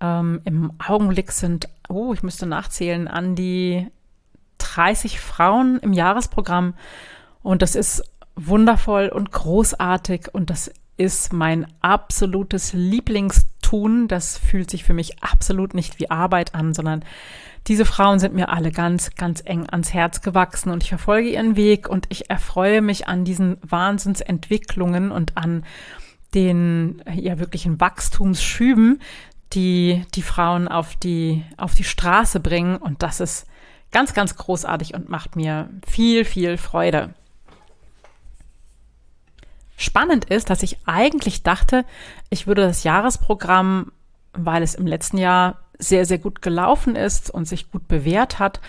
Ähm, 0.00 0.40
Im 0.46 0.72
Augenblick 0.82 1.32
sind, 1.32 1.68
oh, 1.90 2.14
ich 2.14 2.22
müsste 2.22 2.46
nachzählen, 2.46 3.06
an 3.06 3.34
die 3.34 3.86
30 4.56 5.20
Frauen 5.20 5.78
im 5.80 5.92
Jahresprogramm. 5.92 6.72
Und 7.42 7.60
das 7.60 7.74
ist 7.74 8.02
wundervoll 8.46 9.08
und 9.08 9.32
großartig 9.32 10.28
und 10.32 10.50
das 10.50 10.70
ist 10.96 11.32
mein 11.32 11.66
absolutes 11.80 12.74
Lieblingstun. 12.74 14.06
Das 14.06 14.36
fühlt 14.36 14.70
sich 14.70 14.84
für 14.84 14.92
mich 14.92 15.22
absolut 15.22 15.72
nicht 15.72 15.98
wie 15.98 16.10
Arbeit 16.10 16.54
an, 16.54 16.74
sondern 16.74 17.04
diese 17.66 17.84
Frauen 17.84 18.18
sind 18.18 18.34
mir 18.34 18.50
alle 18.50 18.70
ganz, 18.70 19.14
ganz 19.14 19.42
eng 19.44 19.66
ans 19.70 19.94
Herz 19.94 20.20
gewachsen 20.20 20.70
und 20.70 20.82
ich 20.82 20.90
verfolge 20.90 21.30
ihren 21.30 21.56
Weg 21.56 21.88
und 21.88 22.06
ich 22.10 22.28
erfreue 22.30 22.82
mich 22.82 23.08
an 23.08 23.24
diesen 23.24 23.56
Wahnsinnsentwicklungen 23.62 25.10
und 25.10 25.36
an 25.36 25.64
den 26.34 27.02
ja 27.14 27.38
wirklichen 27.38 27.80
Wachstumsschüben, 27.80 29.00
die 29.52 30.04
die 30.14 30.22
Frauen 30.22 30.68
auf 30.68 30.96
die, 30.96 31.44
auf 31.56 31.74
die 31.74 31.84
Straße 31.84 32.40
bringen. 32.40 32.76
Und 32.76 33.02
das 33.02 33.20
ist 33.20 33.46
ganz, 33.90 34.14
ganz 34.14 34.36
großartig 34.36 34.94
und 34.94 35.08
macht 35.08 35.36
mir 35.36 35.70
viel, 35.86 36.24
viel 36.24 36.56
Freude. 36.56 37.14
Spannend 39.80 40.26
ist, 40.26 40.50
dass 40.50 40.62
ich 40.62 40.76
eigentlich 40.84 41.42
dachte, 41.42 41.86
ich 42.28 42.46
würde 42.46 42.60
das 42.66 42.84
Jahresprogramm, 42.84 43.92
weil 44.34 44.62
es 44.62 44.74
im 44.74 44.86
letzten 44.86 45.16
Jahr 45.16 45.60
sehr, 45.78 46.04
sehr 46.04 46.18
gut 46.18 46.42
gelaufen 46.42 46.96
ist 46.96 47.30
und 47.30 47.48
sich 47.48 47.70
gut 47.70 47.88
bewährt 47.88 48.38
hat, 48.38 48.60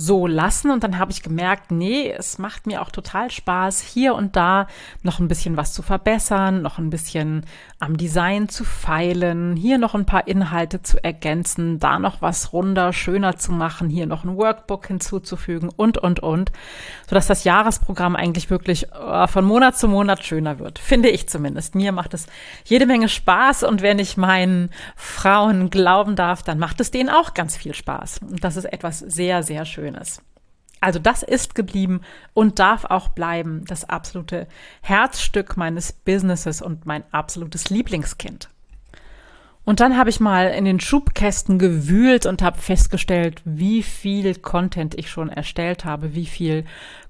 so 0.00 0.28
lassen. 0.28 0.70
Und 0.70 0.84
dann 0.84 0.96
habe 0.96 1.10
ich 1.10 1.22
gemerkt, 1.22 1.72
nee, 1.72 2.10
es 2.16 2.38
macht 2.38 2.68
mir 2.68 2.82
auch 2.82 2.90
total 2.90 3.32
Spaß, 3.32 3.82
hier 3.82 4.14
und 4.14 4.36
da 4.36 4.68
noch 5.02 5.18
ein 5.18 5.26
bisschen 5.26 5.56
was 5.56 5.72
zu 5.72 5.82
verbessern, 5.82 6.62
noch 6.62 6.78
ein 6.78 6.88
bisschen 6.88 7.44
am 7.80 7.96
Design 7.96 8.48
zu 8.48 8.64
feilen, 8.64 9.56
hier 9.56 9.76
noch 9.76 9.96
ein 9.96 10.06
paar 10.06 10.28
Inhalte 10.28 10.82
zu 10.82 11.02
ergänzen, 11.02 11.80
da 11.80 11.98
noch 11.98 12.22
was 12.22 12.52
runder, 12.52 12.92
schöner 12.92 13.36
zu 13.36 13.50
machen, 13.50 13.88
hier 13.88 14.06
noch 14.06 14.22
ein 14.22 14.36
Workbook 14.36 14.86
hinzuzufügen 14.86 15.68
und, 15.74 15.98
und, 15.98 16.20
und, 16.20 16.52
sodass 17.08 17.26
das 17.26 17.42
Jahresprogramm 17.42 18.14
eigentlich 18.14 18.50
wirklich 18.50 18.92
äh, 18.92 19.26
von 19.26 19.44
Monat 19.44 19.76
zu 19.76 19.88
Monat 19.88 20.24
schöner 20.24 20.60
wird, 20.60 20.78
finde 20.78 21.08
ich 21.08 21.28
zumindest. 21.28 21.74
Mir 21.74 21.90
macht 21.90 22.14
es 22.14 22.26
jede 22.64 22.86
Menge 22.86 23.08
Spaß 23.08 23.64
und 23.64 23.82
wenn 23.82 23.98
ich 23.98 24.16
meinen 24.16 24.70
Frauen 24.94 25.70
glauben 25.70 26.14
darf, 26.14 26.44
dann 26.44 26.60
macht 26.60 26.80
es 26.80 26.92
denen 26.92 27.08
auch 27.08 27.34
ganz 27.34 27.56
viel 27.56 27.74
Spaß. 27.74 28.20
Und 28.22 28.44
das 28.44 28.56
ist 28.56 28.66
etwas 28.66 29.00
sehr, 29.00 29.42
sehr 29.42 29.64
schön. 29.64 29.87
Schönes. 29.88 30.22
Also 30.80 31.00
das 31.00 31.22
ist 31.24 31.54
geblieben 31.54 32.02
und 32.34 32.60
darf 32.60 32.84
auch 32.84 33.08
bleiben, 33.08 33.64
das 33.66 33.88
absolute 33.88 34.46
Herzstück 34.80 35.56
meines 35.56 35.92
Businesses 35.92 36.62
und 36.62 36.86
mein 36.86 37.02
absolutes 37.10 37.70
Lieblingskind. 37.70 38.48
Und 39.64 39.80
dann 39.80 39.98
habe 39.98 40.08
ich 40.08 40.20
mal 40.20 40.50
in 40.50 40.64
den 40.64 40.80
Schubkästen 40.80 41.58
gewühlt 41.58 42.26
und 42.26 42.42
habe 42.42 42.58
festgestellt, 42.58 43.42
wie 43.44 43.82
viel 43.82 44.36
Content 44.36 44.94
ich 44.94 45.10
schon 45.10 45.30
erstellt 45.30 45.84
habe, 45.84 46.14
wie 46.14 46.26
viel 46.26 46.64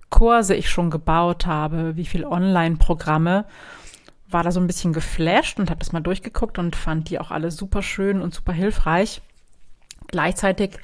Kurse 0.08 0.54
ich 0.54 0.70
schon 0.70 0.90
gebaut 0.90 1.46
habe, 1.46 1.96
wie 1.96 2.06
viel 2.06 2.24
Online-Programme. 2.24 3.44
War 4.30 4.42
da 4.42 4.50
so 4.50 4.60
ein 4.60 4.66
bisschen 4.66 4.92
geflasht 4.92 5.60
und 5.60 5.68
habe 5.68 5.78
das 5.80 5.92
mal 5.92 6.00
durchgeguckt 6.00 6.58
und 6.58 6.74
fand 6.74 7.10
die 7.10 7.18
auch 7.18 7.30
alle 7.30 7.50
super 7.50 7.82
schön 7.82 8.20
und 8.22 8.34
super 8.34 8.52
hilfreich. 8.52 9.20
Gleichzeitig 10.08 10.78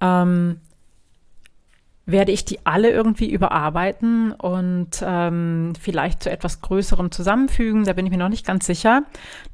ähm, 0.00 0.60
werde 2.06 2.32
ich 2.32 2.44
die 2.44 2.64
alle 2.64 2.90
irgendwie 2.90 3.30
überarbeiten 3.30 4.32
und 4.32 5.02
ähm, 5.02 5.72
vielleicht 5.80 6.22
zu 6.22 6.30
etwas 6.30 6.60
Größerem 6.60 7.10
zusammenfügen. 7.12 7.84
Da 7.84 7.92
bin 7.92 8.06
ich 8.06 8.12
mir 8.12 8.18
noch 8.18 8.28
nicht 8.28 8.46
ganz 8.46 8.66
sicher. 8.66 9.02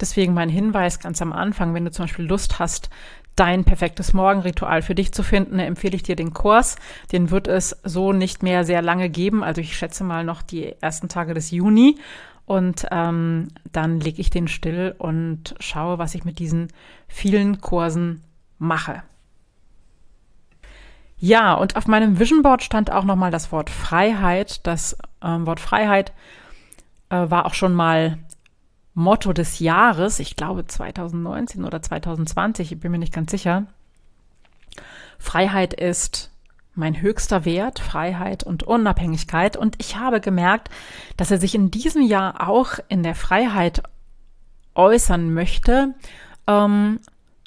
Deswegen 0.00 0.34
mein 0.34 0.48
Hinweis 0.48 1.00
ganz 1.00 1.20
am 1.20 1.32
Anfang, 1.32 1.74
wenn 1.74 1.84
du 1.84 1.90
zum 1.90 2.04
Beispiel 2.04 2.26
Lust 2.26 2.58
hast, 2.58 2.88
dein 3.36 3.64
perfektes 3.64 4.14
Morgenritual 4.14 4.80
für 4.80 4.94
dich 4.94 5.12
zu 5.12 5.22
finden, 5.22 5.58
empfehle 5.58 5.94
ich 5.94 6.02
dir 6.02 6.16
den 6.16 6.32
Kurs. 6.32 6.76
Den 7.12 7.30
wird 7.30 7.48
es 7.48 7.76
so 7.84 8.12
nicht 8.12 8.42
mehr 8.42 8.64
sehr 8.64 8.80
lange 8.80 9.10
geben. 9.10 9.44
Also 9.44 9.60
ich 9.60 9.76
schätze 9.76 10.04
mal 10.04 10.24
noch 10.24 10.42
die 10.42 10.74
ersten 10.80 11.08
Tage 11.08 11.34
des 11.34 11.50
Juni. 11.50 11.98
Und 12.46 12.86
ähm, 12.92 13.48
dann 13.72 14.00
lege 14.00 14.20
ich 14.20 14.30
den 14.30 14.48
still 14.48 14.94
und 14.96 15.54
schaue, 15.58 15.98
was 15.98 16.14
ich 16.14 16.24
mit 16.24 16.38
diesen 16.38 16.68
vielen 17.08 17.60
Kursen 17.60 18.22
mache. 18.58 19.02
Ja, 21.18 21.54
und 21.54 21.76
auf 21.76 21.86
meinem 21.86 22.18
Vision 22.18 22.42
Board 22.42 22.62
stand 22.62 22.90
auch 22.90 23.04
nochmal 23.04 23.30
das 23.30 23.50
Wort 23.50 23.70
Freiheit. 23.70 24.66
Das 24.66 24.96
ähm, 25.22 25.46
Wort 25.46 25.60
Freiheit 25.60 26.12
äh, 27.08 27.30
war 27.30 27.46
auch 27.46 27.54
schon 27.54 27.74
mal 27.74 28.18
Motto 28.94 29.32
des 29.32 29.58
Jahres. 29.58 30.18
Ich 30.18 30.36
glaube 30.36 30.66
2019 30.66 31.64
oder 31.64 31.80
2020, 31.80 32.72
ich 32.72 32.80
bin 32.80 32.92
mir 32.92 32.98
nicht 32.98 33.14
ganz 33.14 33.30
sicher. 33.30 33.64
Freiheit 35.18 35.72
ist 35.72 36.30
mein 36.74 37.00
höchster 37.00 37.46
Wert, 37.46 37.78
Freiheit 37.78 38.42
und 38.44 38.62
Unabhängigkeit. 38.62 39.56
Und 39.56 39.76
ich 39.78 39.96
habe 39.96 40.20
gemerkt, 40.20 40.68
dass 41.16 41.30
er 41.30 41.38
sich 41.38 41.54
in 41.54 41.70
diesem 41.70 42.02
Jahr 42.02 42.48
auch 42.48 42.78
in 42.88 43.02
der 43.02 43.14
Freiheit 43.14 43.82
äußern 44.74 45.32
möchte. 45.32 45.94
Ähm, 46.46 47.00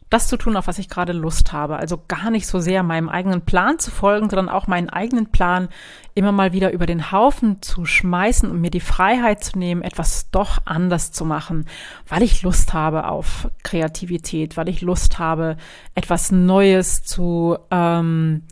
das 0.09 0.27
zu 0.27 0.37
tun, 0.37 0.57
auf 0.57 0.67
was 0.67 0.79
ich 0.79 0.89
gerade 0.89 1.13
Lust 1.13 1.53
habe. 1.53 1.77
Also 1.77 2.01
gar 2.07 2.31
nicht 2.31 2.47
so 2.47 2.59
sehr 2.59 2.81
meinem 2.81 3.09
eigenen 3.09 3.41
Plan 3.41 3.77
zu 3.77 3.91
folgen, 3.91 4.29
sondern 4.29 4.49
auch 4.49 4.65
meinen 4.65 4.89
eigenen 4.89 5.31
Plan 5.31 5.69
immer 6.15 6.31
mal 6.31 6.51
wieder 6.51 6.71
über 6.71 6.87
den 6.87 7.11
Haufen 7.11 7.61
zu 7.61 7.85
schmeißen 7.85 8.49
und 8.49 8.59
mir 8.59 8.71
die 8.71 8.79
Freiheit 8.79 9.43
zu 9.43 9.59
nehmen, 9.59 9.83
etwas 9.83 10.31
doch 10.31 10.59
anders 10.65 11.11
zu 11.11 11.25
machen, 11.25 11.65
weil 12.07 12.23
ich 12.23 12.41
Lust 12.41 12.73
habe 12.73 13.07
auf 13.07 13.49
Kreativität, 13.63 14.57
weil 14.57 14.67
ich 14.67 14.81
Lust 14.81 15.19
habe, 15.19 15.57
etwas 15.93 16.31
Neues 16.31 17.03
zu 17.03 17.57
ähm, 17.69 18.43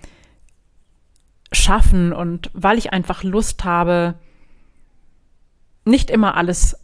schaffen 1.51 2.13
und 2.13 2.51
weil 2.53 2.77
ich 2.77 2.93
einfach 2.93 3.23
Lust 3.23 3.63
habe, 3.63 4.15
nicht 5.85 6.11
immer 6.11 6.35
alles 6.35 6.77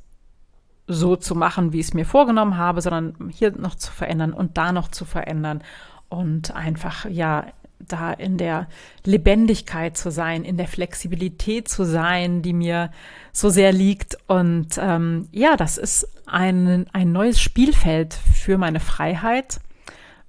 so 0.88 1.16
zu 1.16 1.36
machen, 1.36 1.74
wie 1.74 1.80
ich 1.80 1.88
es 1.88 1.94
mir 1.94 2.06
vorgenommen 2.06 2.58
habe, 2.58 2.82
sondern 2.82 3.30
hier 3.30 3.52
noch 3.52 3.76
zu 3.76 3.92
verändern 3.92 4.34
und 4.34 4.58
da 4.58 4.72
noch 4.72 4.90
zu 4.90 5.06
verändern 5.06 5.64
und 6.10 6.56
einfach, 6.56 7.06
ja, 7.10 7.46
da 7.80 8.14
in 8.14 8.38
der 8.38 8.68
Lebendigkeit 9.04 9.98
zu 9.98 10.10
sein, 10.12 10.44
in 10.44 10.58
der 10.58 10.68
Flexibilität 10.68 11.68
zu 11.68 11.84
sein, 11.84 12.42
die 12.42 12.54
mir 12.54 12.92
so 13.32 13.50
sehr 13.50 13.74
liegt. 13.74 14.18
Und 14.28 14.78
ähm, 14.78 15.28
ja, 15.32 15.58
das 15.58 15.78
ist 15.78 16.08
ein, 16.26 16.88
ein 16.94 17.12
neues 17.12 17.42
Spielfeld 17.42 18.14
für 18.14 18.58
meine 18.58 18.80
Freiheit 18.80 19.60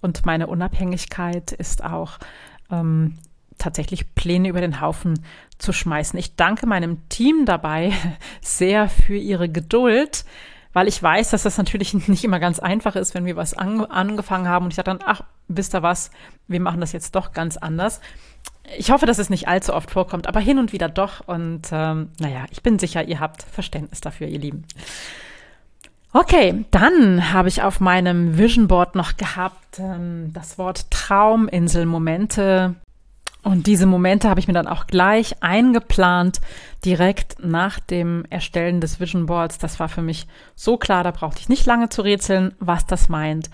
und 0.01 0.27
meine 0.27 0.49
Unabhängigkeit 0.49 1.53
ist 1.53 1.85
auch 1.85 2.19
ähm, 2.71 3.19
tatsächlich 3.59 4.15
Pläne 4.15 4.49
über 4.49 4.61
den 4.61 4.81
Haufen 4.81 5.21
zu 5.59 5.73
schmeißen. 5.73 6.19
Ich 6.19 6.37
danke 6.37 6.67
meinem 6.67 7.09
Team 7.09 7.47
dabei 7.47 7.93
sehr 8.41 8.89
für 8.89 9.17
ihre 9.17 9.49
Geduld, 9.49 10.25
weil 10.73 10.89
ich 10.89 11.03
weiß, 11.03 11.31
dass 11.31 11.45
das 11.45 11.59
natürlich 11.59 11.95
nicht 12.09 12.25
immer 12.25 12.41
ganz 12.41 12.59
einfach 12.59 12.97
ist, 12.97 13.15
wenn 13.15 13.27
wir 13.27 13.37
was 13.37 13.55
an, 13.55 13.85
angefangen 13.85 14.49
haben 14.49 14.65
und 14.67 14.73
ich 14.73 14.77
sage 14.77 14.91
dann, 14.91 15.01
ach, 15.05 15.23
wisst 15.49 15.75
ihr 15.75 15.83
was, 15.83 16.11
wir 16.49 16.61
machen 16.61 16.81
das 16.81 16.93
jetzt 16.93 17.15
doch 17.15 17.33
ganz 17.33 17.57
anders. 17.57 18.01
Ich 18.77 18.91
hoffe, 18.91 19.07
dass 19.07 19.19
es 19.19 19.31
nicht 19.31 19.47
allzu 19.47 19.75
oft 19.75 19.91
vorkommt, 19.91 20.27
aber 20.27 20.41
hin 20.41 20.59
und 20.59 20.73
wieder 20.73 20.89
doch. 20.89 21.21
Und 21.27 21.69
ähm, 21.71 22.11
naja, 22.19 22.47
ich 22.51 22.63
bin 22.63 22.79
sicher, 22.79 23.07
ihr 23.07 23.21
habt 23.21 23.43
Verständnis 23.43 24.01
dafür, 24.01 24.27
ihr 24.27 24.39
Lieben. 24.39 24.65
Okay, 26.17 26.65
dann 26.71 27.33
habe 27.33 27.49
ich 27.49 27.63
auf 27.63 27.81
meinem 27.81 28.39
Vision 28.39 28.69
Board 28.69 28.95
noch 28.95 29.17
gehabt 29.17 29.81
ähm, 29.81 30.33
das 30.33 30.59
Wort 30.59 30.91
Trauminselmomente 30.91 32.77
und 33.45 33.67
diese 33.67 33.87
Momente 33.87 34.29
habe 34.29 34.41
ich 34.41 34.49
mir 34.49 34.55
dann 34.55 34.67
auch 34.67 34.87
gleich 34.87 35.43
eingeplant, 35.43 36.41
direkt 36.85 37.37
nach 37.45 37.79
dem 37.79 38.25
Erstellen 38.31 38.81
des 38.81 39.01
Vision 39.01 39.27
Boards. 39.27 39.59
Das 39.59 39.79
war 39.79 39.89
für 39.89 40.03
mich 40.03 40.27
so 40.55 40.77
klar, 40.79 41.05
da 41.05 41.11
brauchte 41.11 41.41
ich 41.41 41.49
nicht 41.49 41.67
lange 41.67 41.91
zu 41.91 42.03
rätseln, 42.03 42.55
was 42.59 42.87
das 42.87 43.09
meint. 43.09 43.51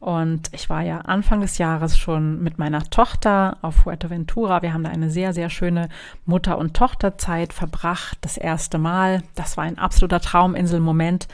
Und 0.00 0.48
ich 0.52 0.68
war 0.68 0.82
ja 0.82 0.98
Anfang 0.98 1.40
des 1.40 1.56
Jahres 1.58 1.96
schon 1.96 2.42
mit 2.42 2.58
meiner 2.58 2.84
Tochter 2.84 3.56
auf 3.62 3.76
Fuerteventura. 3.76 4.60
Wir 4.60 4.74
haben 4.74 4.84
da 4.84 4.90
eine 4.90 5.08
sehr, 5.08 5.32
sehr 5.32 5.48
schöne 5.48 5.88
Mutter- 6.26 6.58
und 6.58 6.74
Tochterzeit 6.74 7.54
verbracht. 7.54 8.18
Das 8.20 8.36
erste 8.36 8.78
Mal. 8.78 9.22
Das 9.34 9.56
war 9.56 9.64
ein 9.64 9.78
absoluter 9.78 10.20
Trauminselmoment. 10.20 11.26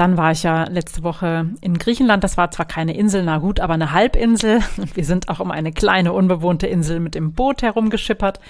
Dann 0.00 0.16
war 0.16 0.32
ich 0.32 0.44
ja 0.44 0.64
letzte 0.64 1.02
Woche 1.02 1.50
in 1.60 1.76
Griechenland. 1.76 2.24
Das 2.24 2.38
war 2.38 2.50
zwar 2.50 2.64
keine 2.64 2.96
Insel, 2.96 3.22
na 3.22 3.36
gut, 3.36 3.60
aber 3.60 3.74
eine 3.74 3.92
Halbinsel. 3.92 4.60
Wir 4.94 5.04
sind 5.04 5.28
auch 5.28 5.40
um 5.40 5.50
eine 5.50 5.72
kleine 5.72 6.14
unbewohnte 6.14 6.66
Insel 6.66 7.00
mit 7.00 7.14
dem 7.14 7.34
Boot 7.34 7.60
herumgeschippert. 7.60 8.40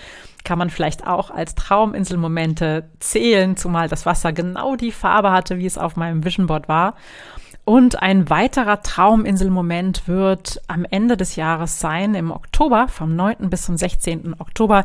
Kann 0.44 0.58
man 0.58 0.70
vielleicht 0.70 1.08
auch 1.08 1.32
als 1.32 1.56
Trauminselmomente 1.56 2.88
zählen, 3.00 3.56
zumal 3.56 3.88
das 3.88 4.06
Wasser 4.06 4.32
genau 4.32 4.76
die 4.76 4.92
Farbe 4.92 5.32
hatte, 5.32 5.58
wie 5.58 5.66
es 5.66 5.76
auf 5.76 5.96
meinem 5.96 6.24
Vision 6.24 6.46
Board 6.46 6.68
war. 6.68 6.94
Und 7.64 8.00
ein 8.00 8.30
weiterer 8.30 8.82
Trauminselmoment 8.82 10.06
wird 10.06 10.60
am 10.68 10.84
Ende 10.88 11.16
des 11.16 11.34
Jahres 11.34 11.80
sein, 11.80 12.14
im 12.14 12.30
Oktober, 12.30 12.86
vom 12.86 13.16
9. 13.16 13.50
bis 13.50 13.62
zum 13.62 13.76
16. 13.76 14.36
Oktober, 14.38 14.84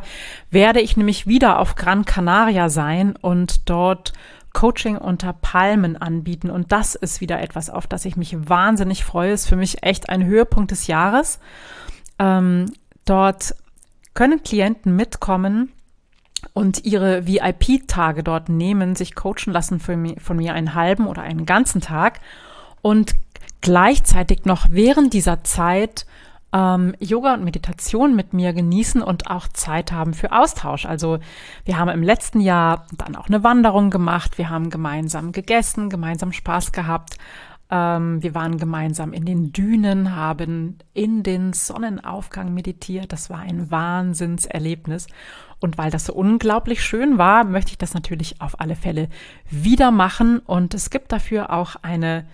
werde 0.50 0.80
ich 0.80 0.96
nämlich 0.96 1.28
wieder 1.28 1.60
auf 1.60 1.76
Gran 1.76 2.04
Canaria 2.04 2.68
sein 2.68 3.14
und 3.14 3.70
dort 3.70 4.12
Coaching 4.56 4.96
unter 4.96 5.34
Palmen 5.34 5.98
anbieten. 5.98 6.48
Und 6.48 6.72
das 6.72 6.94
ist 6.94 7.20
wieder 7.20 7.42
etwas, 7.42 7.68
auf 7.68 7.86
das 7.86 8.06
ich 8.06 8.16
mich 8.16 8.48
wahnsinnig 8.48 9.04
freue. 9.04 9.32
Ist 9.32 9.46
für 9.46 9.54
mich 9.54 9.82
echt 9.82 10.08
ein 10.08 10.24
Höhepunkt 10.24 10.70
des 10.70 10.86
Jahres. 10.86 11.40
Ähm, 12.18 12.72
dort 13.04 13.54
können 14.14 14.42
Klienten 14.42 14.96
mitkommen 14.96 15.72
und 16.54 16.86
ihre 16.86 17.26
VIP-Tage 17.26 18.22
dort 18.22 18.48
nehmen, 18.48 18.96
sich 18.96 19.14
coachen 19.14 19.52
lassen 19.52 19.78
von 19.78 20.16
von 20.18 20.38
mir 20.38 20.54
einen 20.54 20.74
halben 20.74 21.06
oder 21.06 21.20
einen 21.20 21.44
ganzen 21.44 21.82
Tag 21.82 22.20
und 22.80 23.14
gleichzeitig 23.60 24.46
noch 24.46 24.68
während 24.70 25.12
dieser 25.12 25.44
Zeit 25.44 26.06
ähm, 26.52 26.94
Yoga 27.00 27.34
und 27.34 27.44
Meditation 27.44 28.14
mit 28.16 28.32
mir 28.32 28.52
genießen 28.52 29.02
und 29.02 29.30
auch 29.30 29.48
Zeit 29.48 29.92
haben 29.92 30.14
für 30.14 30.32
Austausch. 30.32 30.86
Also 30.86 31.18
wir 31.64 31.78
haben 31.78 31.88
im 31.90 32.02
letzten 32.02 32.40
Jahr 32.40 32.86
dann 32.96 33.16
auch 33.16 33.26
eine 33.28 33.42
Wanderung 33.42 33.90
gemacht, 33.90 34.38
wir 34.38 34.48
haben 34.48 34.70
gemeinsam 34.70 35.32
gegessen, 35.32 35.90
gemeinsam 35.90 36.32
Spaß 36.32 36.72
gehabt 36.72 37.18
Ähm, 37.68 38.22
wir 38.22 38.34
waren 38.34 38.58
gemeinsam 38.58 39.12
in 39.12 39.24
den 39.24 39.52
Dünen, 39.52 40.14
haben 40.14 40.78
in 40.94 41.22
den 41.22 41.52
Sonnenaufgang 41.52 42.54
meditiert. 42.54 43.12
Das 43.12 43.28
war 43.28 43.40
ein 43.40 43.70
Wahnsinnserlebnis. 43.70 45.08
Und 45.58 45.76
weil 45.78 45.90
das 45.90 46.04
so 46.04 46.14
unglaublich 46.14 46.84
schön 46.84 47.18
war, 47.18 47.44
möchte 47.44 47.72
ich 47.72 47.78
das 47.78 47.94
natürlich 47.94 48.40
auf 48.40 48.60
alle 48.60 48.76
Fälle 48.76 49.08
wieder 49.50 49.90
machen. 49.90 50.38
Und 50.38 50.74
es 50.74 50.90
gibt 50.90 51.10
dafür 51.10 51.50
auch 51.50 51.76
eine 51.82 52.26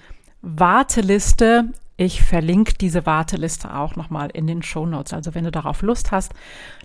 Warteliste. 0.42 1.72
Ich 2.04 2.20
verlinke 2.20 2.74
diese 2.74 3.06
Warteliste 3.06 3.72
auch 3.72 3.94
nochmal 3.94 4.30
in 4.30 4.48
den 4.48 4.64
Show 4.64 4.86
Notes. 4.86 5.12
Also 5.12 5.36
wenn 5.36 5.44
du 5.44 5.52
darauf 5.52 5.82
Lust 5.82 6.10
hast, 6.10 6.34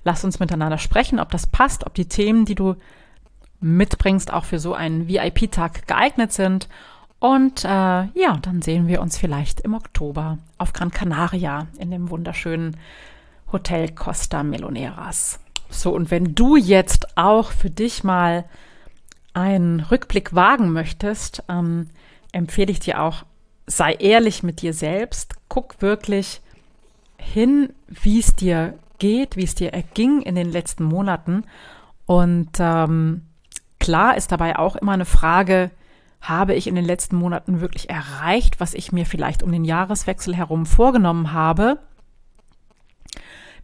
lass 0.03 0.24
uns 0.24 0.39
miteinander 0.39 0.77
sprechen, 0.77 1.19
ob 1.19 1.31
das 1.31 1.47
passt, 1.47 1.88
ob 1.88 1.95
die 1.95 2.05
Themen, 2.05 2.45
die 2.45 2.53
du 2.53 2.75
mitbringst, 3.59 4.31
auch 4.31 4.45
für 4.45 4.59
so 4.59 4.75
einen 4.75 5.07
VIP-Tag 5.07 5.88
geeignet 5.88 6.33
sind. 6.33 6.69
Und 7.17 7.65
äh, 7.65 7.67
ja, 7.67 8.38
dann 8.43 8.62
sehen 8.62 8.88
wir 8.88 9.01
uns 9.01 9.17
vielleicht 9.17 9.62
im 9.62 9.74
Oktober 9.74 10.38
auf 10.59 10.71
Gran 10.71 10.91
Canaria 10.91 11.65
in 11.79 11.89
dem 11.89 12.12
wunderschönen 12.12 12.77
Hotel 13.51 13.89
Costa 13.89 14.43
Meloneras. 14.43 15.39
So, 15.71 15.95
und 15.95 16.12
wenn 16.12 16.36
du 16.36 16.57
jetzt 16.57 17.17
auch 17.17 17.50
für 17.50 17.71
dich 17.71 18.03
mal 18.03 18.45
einen 19.33 19.79
Rückblick 19.79 20.36
wagen 20.36 20.71
möchtest, 20.74 21.43
ähm, 21.50 21.89
empfehle 22.33 22.71
ich 22.71 22.79
dir 22.79 23.01
auch, 23.01 23.24
sei 23.67 23.93
ehrlich 23.93 24.43
mit 24.43 24.62
dir 24.62 24.74
selbst, 24.74 25.36
guck 25.50 25.81
wirklich 25.81 26.41
hin, 27.17 27.74
wie 27.88 28.19
es 28.19 28.36
dir 28.36 28.79
geht, 28.97 29.36
wie 29.36 29.43
es 29.43 29.55
dir 29.55 29.74
erging 29.74 30.21
in 30.21 30.36
den 30.36 30.50
letzten 30.50 30.86
Monaten. 30.86 31.43
Und 32.05 32.51
ähm, 32.59 33.25
klar 33.79 34.15
ist 34.15 34.31
dabei 34.31 34.57
auch 34.57 34.77
immer 34.77 34.93
eine 34.93 35.05
Frage, 35.05 35.71
habe 36.21 36.55
ich 36.55 36.67
in 36.67 36.75
den 36.75 36.86
letzten 36.86 37.17
Monaten 37.17 37.62
wirklich 37.62 37.89
erreicht, 37.89 38.59
was 38.59 38.74
ich 38.74 38.91
mir 38.91 39.05
vielleicht 39.05 39.43
um 39.43 39.51
den 39.51 39.65
Jahreswechsel 39.65 40.36
herum 40.36 40.65
vorgenommen 40.65 41.33
habe? 41.33 41.79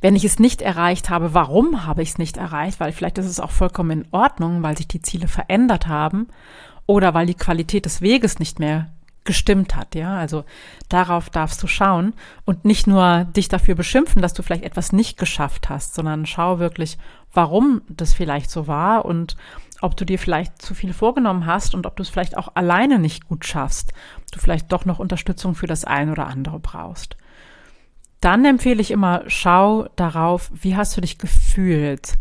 Wenn 0.01 0.15
ich 0.17 0.25
es 0.25 0.37
nicht 0.37 0.61
erreicht 0.61 1.09
habe, 1.09 1.33
warum 1.33 1.85
habe 1.85 2.03
ich 2.03 2.09
es 2.09 2.17
nicht 2.17 2.35
erreicht? 2.35 2.79
Weil 2.81 2.91
vielleicht 2.91 3.17
ist 3.17 3.25
es 3.25 3.39
auch 3.39 3.51
vollkommen 3.51 4.01
in 4.01 4.07
Ordnung, 4.11 4.61
weil 4.61 4.77
sich 4.77 4.87
die 4.87 5.01
Ziele 5.01 5.29
verändert 5.29 5.87
haben 5.87 6.27
oder 6.85 7.13
weil 7.13 7.25
die 7.25 7.33
Qualität 7.33 7.85
des 7.85 8.01
Weges 8.01 8.37
nicht 8.37 8.59
mehr 8.59 8.89
gestimmt 9.25 9.75
hat, 9.75 9.95
ja. 9.95 10.17
Also 10.17 10.45
darauf 10.89 11.29
darfst 11.29 11.61
du 11.63 11.67
schauen 11.67 12.13
und 12.45 12.65
nicht 12.65 12.87
nur 12.87 13.25
dich 13.25 13.47
dafür 13.47 13.75
beschimpfen, 13.75 14.21
dass 14.21 14.33
du 14.33 14.43
vielleicht 14.43 14.63
etwas 14.63 14.91
nicht 14.91 15.17
geschafft 15.17 15.69
hast, 15.69 15.95
sondern 15.95 16.25
schau 16.25 16.59
wirklich, 16.59 16.97
warum 17.33 17.81
das 17.89 18.13
vielleicht 18.13 18.49
so 18.49 18.67
war 18.67 19.05
und 19.05 19.35
ob 19.81 19.97
du 19.97 20.05
dir 20.05 20.17
vielleicht 20.17 20.61
zu 20.61 20.73
viel 20.75 20.93
vorgenommen 20.93 21.45
hast 21.45 21.75
und 21.75 21.85
ob 21.85 21.97
du 21.97 22.03
es 22.03 22.09
vielleicht 22.09 22.37
auch 22.37 22.55
alleine 22.55 22.99
nicht 22.99 23.27
gut 23.27 23.45
schaffst, 23.45 23.91
du 24.31 24.39
vielleicht 24.39 24.71
doch 24.71 24.85
noch 24.85 24.99
Unterstützung 24.99 25.55
für 25.55 25.67
das 25.67 25.83
eine 25.83 26.13
oder 26.13 26.27
andere 26.27 26.59
brauchst. 26.59 27.17
Dann 28.21 28.45
empfehle 28.45 28.81
ich 28.81 28.91
immer, 28.91 29.23
schau 29.27 29.89
darauf, 29.97 30.49
wie 30.53 30.77
hast 30.77 30.95
du 30.95 31.01
dich 31.01 31.17
gefühlt? 31.17 32.13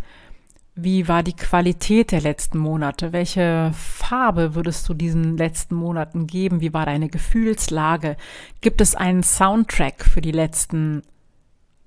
Wie 0.74 1.06
war 1.06 1.22
die 1.22 1.36
Qualität 1.36 2.12
der 2.12 2.22
letzten 2.22 2.58
Monate? 2.58 3.12
Welche 3.12 3.72
Farbe 3.74 4.54
würdest 4.54 4.88
du 4.88 4.94
diesen 4.94 5.36
letzten 5.36 5.74
Monaten 5.74 6.26
geben? 6.26 6.62
Wie 6.62 6.72
war 6.72 6.86
deine 6.86 7.10
Gefühlslage? 7.10 8.16
Gibt 8.62 8.80
es 8.80 8.94
einen 8.94 9.22
Soundtrack 9.22 10.04
für 10.04 10.22
die 10.22 10.32
letzten 10.32 11.02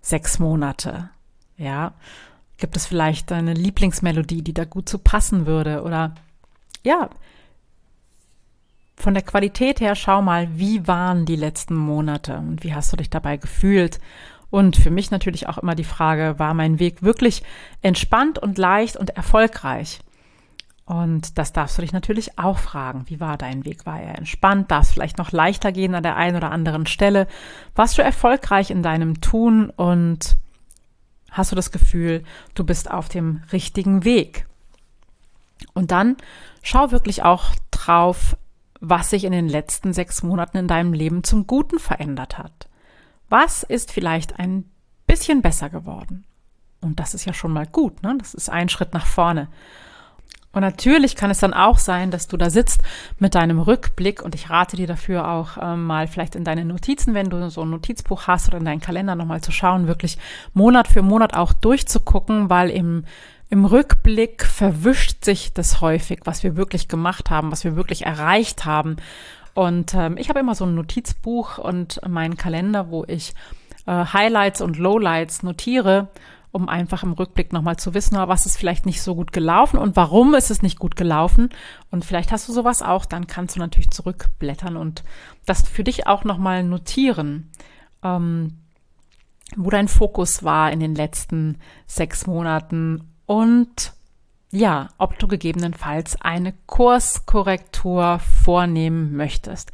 sechs 0.01 0.37
Monate? 0.37 1.09
Ja. 1.57 1.95
Gibt 2.57 2.77
es 2.77 2.85
vielleicht 2.85 3.31
eine 3.31 3.53
Lieblingsmelodie, 3.53 4.43
die 4.43 4.53
da 4.53 4.65
gut 4.65 4.87
zu 4.87 4.99
passen 4.99 5.47
würde? 5.47 5.81
Oder 5.81 6.13
ja, 6.83 7.09
von 8.95 9.13
der 9.13 9.23
Qualität 9.23 9.81
her, 9.81 9.95
schau 9.95 10.21
mal, 10.21 10.47
wie 10.57 10.87
waren 10.87 11.25
die 11.25 11.35
letzten 11.35 11.75
Monate 11.75 12.37
und 12.37 12.63
wie 12.63 12.73
hast 12.73 12.93
du 12.93 12.97
dich 12.97 13.09
dabei 13.09 13.37
gefühlt? 13.37 13.99
Und 14.55 14.77
für 14.77 14.89
mich 14.89 15.11
natürlich 15.11 15.49
auch 15.49 15.57
immer 15.57 15.75
die 15.75 15.83
Frage, 15.83 16.35
war 16.37 16.53
mein 16.53 16.79
Weg 16.79 17.03
wirklich 17.03 17.43
entspannt 17.81 18.39
und 18.39 18.57
leicht 18.57 18.95
und 18.95 19.09
erfolgreich? 19.09 19.99
Und 20.85 21.37
das 21.37 21.51
darfst 21.51 21.77
du 21.77 21.81
dich 21.81 21.91
natürlich 21.91 22.39
auch 22.39 22.57
fragen. 22.57 23.03
Wie 23.07 23.19
war 23.19 23.35
dein 23.35 23.65
Weg? 23.65 23.85
War 23.85 23.99
er 23.99 24.17
entspannt? 24.17 24.71
Darf 24.71 24.83
es 24.83 24.91
vielleicht 24.91 25.17
noch 25.17 25.33
leichter 25.33 25.73
gehen 25.73 25.93
an 25.93 26.03
der 26.03 26.15
einen 26.15 26.37
oder 26.37 26.51
anderen 26.51 26.85
Stelle? 26.85 27.27
Warst 27.75 27.97
du 27.97 28.01
erfolgreich 28.01 28.71
in 28.71 28.81
deinem 28.81 29.19
Tun 29.19 29.71
und 29.71 30.37
hast 31.31 31.51
du 31.51 31.57
das 31.57 31.73
Gefühl, 31.73 32.23
du 32.53 32.63
bist 32.63 32.89
auf 32.89 33.09
dem 33.09 33.43
richtigen 33.51 34.05
Weg? 34.05 34.47
Und 35.73 35.91
dann 35.91 36.15
schau 36.63 36.91
wirklich 36.91 37.23
auch 37.23 37.47
drauf, 37.71 38.37
was 38.79 39.09
sich 39.09 39.25
in 39.25 39.33
den 39.33 39.49
letzten 39.49 39.91
sechs 39.91 40.23
Monaten 40.23 40.55
in 40.55 40.69
deinem 40.69 40.93
Leben 40.93 41.25
zum 41.25 41.45
Guten 41.45 41.77
verändert 41.77 42.37
hat. 42.37 42.69
Was 43.29 43.63
ist 43.63 43.91
vielleicht 43.91 44.39
ein 44.39 44.69
bisschen 45.07 45.41
besser 45.41 45.69
geworden? 45.69 46.25
Und 46.81 46.99
das 46.99 47.13
ist 47.13 47.25
ja 47.25 47.33
schon 47.33 47.51
mal 47.51 47.65
gut, 47.65 48.03
ne? 48.03 48.15
Das 48.19 48.33
ist 48.33 48.49
ein 48.49 48.69
Schritt 48.69 48.93
nach 48.93 49.05
vorne. 49.05 49.47
Und 50.51 50.61
natürlich 50.61 51.17
kann 51.17 51.31
es 51.31 51.39
dann 51.39 51.53
auch 51.53 51.77
sein, 51.77 52.11
dass 52.11 52.27
du 52.27 52.37
da 52.37 52.49
sitzt 52.49 52.81
mit 53.19 53.35
deinem 53.35 53.59
Rückblick 53.59 54.21
und 54.21 54.35
ich 54.35 54.49
rate 54.49 54.77
dir 54.77 54.87
dafür 54.87 55.27
auch 55.27 55.57
ähm, 55.61 55.85
mal 55.85 56.07
vielleicht 56.07 56.33
in 56.35 56.45
deine 56.45 56.63
Notizen, 56.63 57.13
wenn 57.13 57.29
du 57.29 57.49
so 57.49 57.63
ein 57.63 57.71
Notizbuch 57.71 58.27
hast 58.27 58.47
oder 58.47 58.59
in 58.59 58.65
deinen 58.65 58.79
Kalender 58.79 59.15
nochmal 59.15 59.41
zu 59.41 59.51
schauen, 59.51 59.87
wirklich 59.87 60.17
Monat 60.53 60.87
für 60.87 61.01
Monat 61.01 61.35
auch 61.35 61.51
durchzugucken, 61.51 62.49
weil 62.49 62.69
im 62.69 63.03
im 63.49 63.65
Rückblick 63.65 64.43
verwischt 64.43 65.23
sich 65.23 65.53
das 65.53 65.79
häufig, 65.79 66.21
was 66.23 66.43
wir 66.43 66.55
wirklich 66.55 66.87
gemacht 66.87 67.29
haben, 67.29 67.51
was 67.51 67.63
wir 67.63 67.75
wirklich 67.75 68.05
erreicht 68.05 68.65
haben. 68.65 68.97
Und 69.55 69.93
ähm, 69.95 70.17
ich 70.17 70.29
habe 70.29 70.41
immer 70.41 70.53
so 70.53 70.65
ein 70.65 70.75
Notizbuch 70.75 71.57
und 71.57 71.99
meinen 72.07 72.37
Kalender, 72.37 72.91
wo 72.91 73.05
ich 73.07 73.33
äh, 73.87 74.05
Highlights 74.05 74.61
und 74.61 74.77
Lowlights 74.77 75.43
notiere, 75.43 76.09
um 76.51 76.69
einfach 76.69 77.03
im 77.03 77.13
Rückblick 77.13 77.53
nochmal 77.53 77.77
zu 77.77 77.93
wissen, 77.93 78.17
was 78.17 78.45
ist 78.45 78.57
vielleicht 78.57 78.85
nicht 78.85 79.01
so 79.01 79.15
gut 79.15 79.31
gelaufen 79.31 79.77
und 79.77 79.95
warum 79.95 80.35
ist 80.35 80.51
es 80.51 80.61
nicht 80.61 80.77
gut 80.77 80.97
gelaufen. 80.97 81.49
Und 81.89 82.03
vielleicht 82.03 82.31
hast 82.33 82.47
du 82.49 82.53
sowas 82.53 82.81
auch, 82.81 83.05
dann 83.05 83.27
kannst 83.27 83.55
du 83.55 83.59
natürlich 83.59 83.91
zurückblättern 83.91 84.75
und 84.77 85.03
das 85.45 85.67
für 85.67 85.85
dich 85.85 86.05
auch 86.05 86.25
nochmal 86.25 86.63
notieren. 86.63 87.49
Ähm, 88.03 88.57
wo 89.55 89.69
dein 89.69 89.87
Fokus 89.87 90.43
war 90.43 90.71
in 90.71 90.79
den 90.79 90.95
letzten 90.95 91.59
sechs 91.87 92.27
Monaten 92.27 93.13
und 93.25 93.93
ja, 94.55 94.87
ob 94.97 95.19
du 95.19 95.27
gegebenenfalls 95.27 96.19
eine 96.21 96.53
Kurskorrektur 96.65 98.19
vornehmen 98.19 99.15
möchtest. 99.15 99.71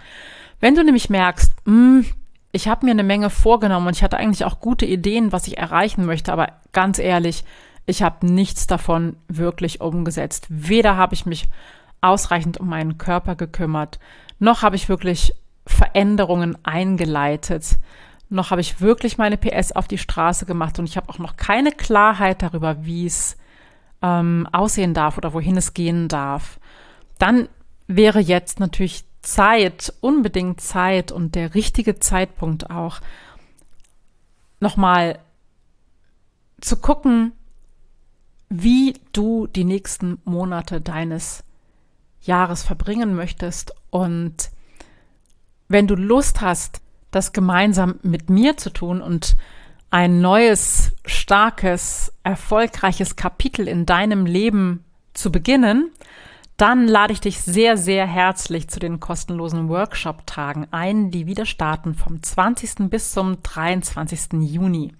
Wenn 0.59 0.75
du 0.75 0.83
nämlich 0.83 1.09
merkst, 1.09 1.53
mh, 1.65 1.73
hm, 1.73 2.05
ich 2.51 2.67
habe 2.67 2.85
mir 2.85 2.91
eine 2.91 3.03
Menge 3.03 3.29
vorgenommen 3.29 3.87
und 3.87 3.95
ich 3.95 4.03
hatte 4.03 4.17
eigentlich 4.17 4.43
auch 4.43 4.59
gute 4.59 4.85
Ideen, 4.85 5.31
was 5.31 5.47
ich 5.47 5.57
erreichen 5.57 6.05
möchte, 6.05 6.33
aber 6.33 6.47
ganz 6.73 6.99
ehrlich, 6.99 7.45
ich 7.85 8.03
habe 8.03 8.25
nichts 8.25 8.67
davon 8.67 9.15
wirklich 9.27 9.81
umgesetzt. 9.81 10.47
Weder 10.49 10.97
habe 10.97 11.13
ich 11.13 11.25
mich 11.25 11.47
ausreichend 12.01 12.57
um 12.57 12.67
meinen 12.67 12.97
Körper 12.97 13.35
gekümmert, 13.35 13.99
noch 14.39 14.63
habe 14.63 14.75
ich 14.75 14.89
wirklich 14.89 15.35
Veränderungen 15.65 16.57
eingeleitet, 16.63 17.77
noch 18.29 18.49
habe 18.49 18.61
ich 18.61 18.81
wirklich 18.81 19.17
meine 19.17 19.37
PS 19.37 19.71
auf 19.71 19.87
die 19.87 19.99
Straße 19.99 20.45
gemacht 20.45 20.79
und 20.79 20.85
ich 20.85 20.97
habe 20.97 21.09
auch 21.09 21.19
noch 21.19 21.37
keine 21.37 21.71
Klarheit 21.71 22.41
darüber, 22.41 22.83
wie 22.83 23.05
es 23.05 23.37
ähm, 24.01 24.47
aussehen 24.51 24.93
darf 24.93 25.17
oder 25.17 25.33
wohin 25.33 25.57
es 25.57 25.73
gehen 25.73 26.07
darf, 26.07 26.59
dann 27.17 27.47
wäre 27.87 28.19
jetzt 28.19 28.59
natürlich 28.59 29.05
Zeit, 29.21 29.93
unbedingt 30.01 30.61
Zeit 30.61 31.11
und 31.11 31.35
der 31.35 31.53
richtige 31.53 31.99
Zeitpunkt 31.99 32.69
auch, 32.69 33.01
nochmal 34.59 35.19
zu 36.61 36.77
gucken, 36.77 37.33
wie 38.49 38.93
du 39.11 39.47
die 39.47 39.63
nächsten 39.63 40.19
Monate 40.23 40.81
deines 40.81 41.43
Jahres 42.21 42.63
verbringen 42.63 43.15
möchtest. 43.15 43.73
Und 43.89 44.51
wenn 45.67 45.87
du 45.87 45.95
Lust 45.95 46.41
hast, 46.41 46.81
das 47.11 47.33
gemeinsam 47.33 47.99
mit 48.03 48.29
mir 48.29 48.57
zu 48.57 48.69
tun 48.69 49.01
und 49.01 49.35
ein 49.91 50.21
neues, 50.21 50.93
starkes, 51.06 52.13
erfolgreiches 52.23 53.17
Kapitel 53.17 53.67
in 53.67 53.86
deinem 53.86 54.25
Leben 54.25 54.86
zu 55.13 55.32
beginnen, 55.32 55.91
dann 56.56 56.88
lade 56.88 57.12
ich 57.12 57.19
dich 57.19 57.41
sehr, 57.41 57.75
sehr 57.75 58.08
herzlich 58.08 58.69
zu 58.69 58.80
den 58.80 58.99
kostenlosen 58.99 59.67
Workshop-Tagen 59.67 60.67
ein, 60.71 61.12
die 61.12 61.27
wieder 61.27 61.45
starten 61.45 61.93
vom 61.93 62.23
20. 62.23 62.89
bis 62.89 63.12
zum 63.12 63.43
23. 63.43 64.39
Juni. 64.41 64.93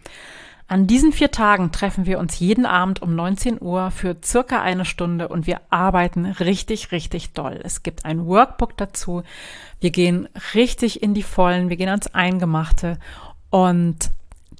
An 0.68 0.88
diesen 0.88 1.12
vier 1.12 1.32
Tagen 1.32 1.72
treffen 1.72 2.06
wir 2.06 2.18
uns 2.18 2.40
jeden 2.40 2.66
Abend 2.66 3.02
um 3.02 3.16
19 3.16 3.62
Uhr 3.62 3.92
für 3.92 4.18
circa 4.24 4.62
eine 4.62 4.86
Stunde 4.86 5.28
und 5.28 5.46
wir 5.46 5.62
arbeiten 5.70 6.26
richtig, 6.26 6.92
richtig 6.92 7.34
doll. 7.34 7.60
Es 7.64 7.84
gibt 7.84 8.06
ein 8.06 8.26
Workbook 8.26 8.78
dazu. 8.78 9.24
Wir 9.80 9.92
gehen 9.92 10.28
richtig 10.54 11.04
in 11.04 11.14
die 11.14 11.24
Vollen, 11.24 11.70
wir 11.70 11.78
gehen 11.78 11.90
ans 11.90 12.08
Eingemachte 12.08 12.98
und 13.50 14.12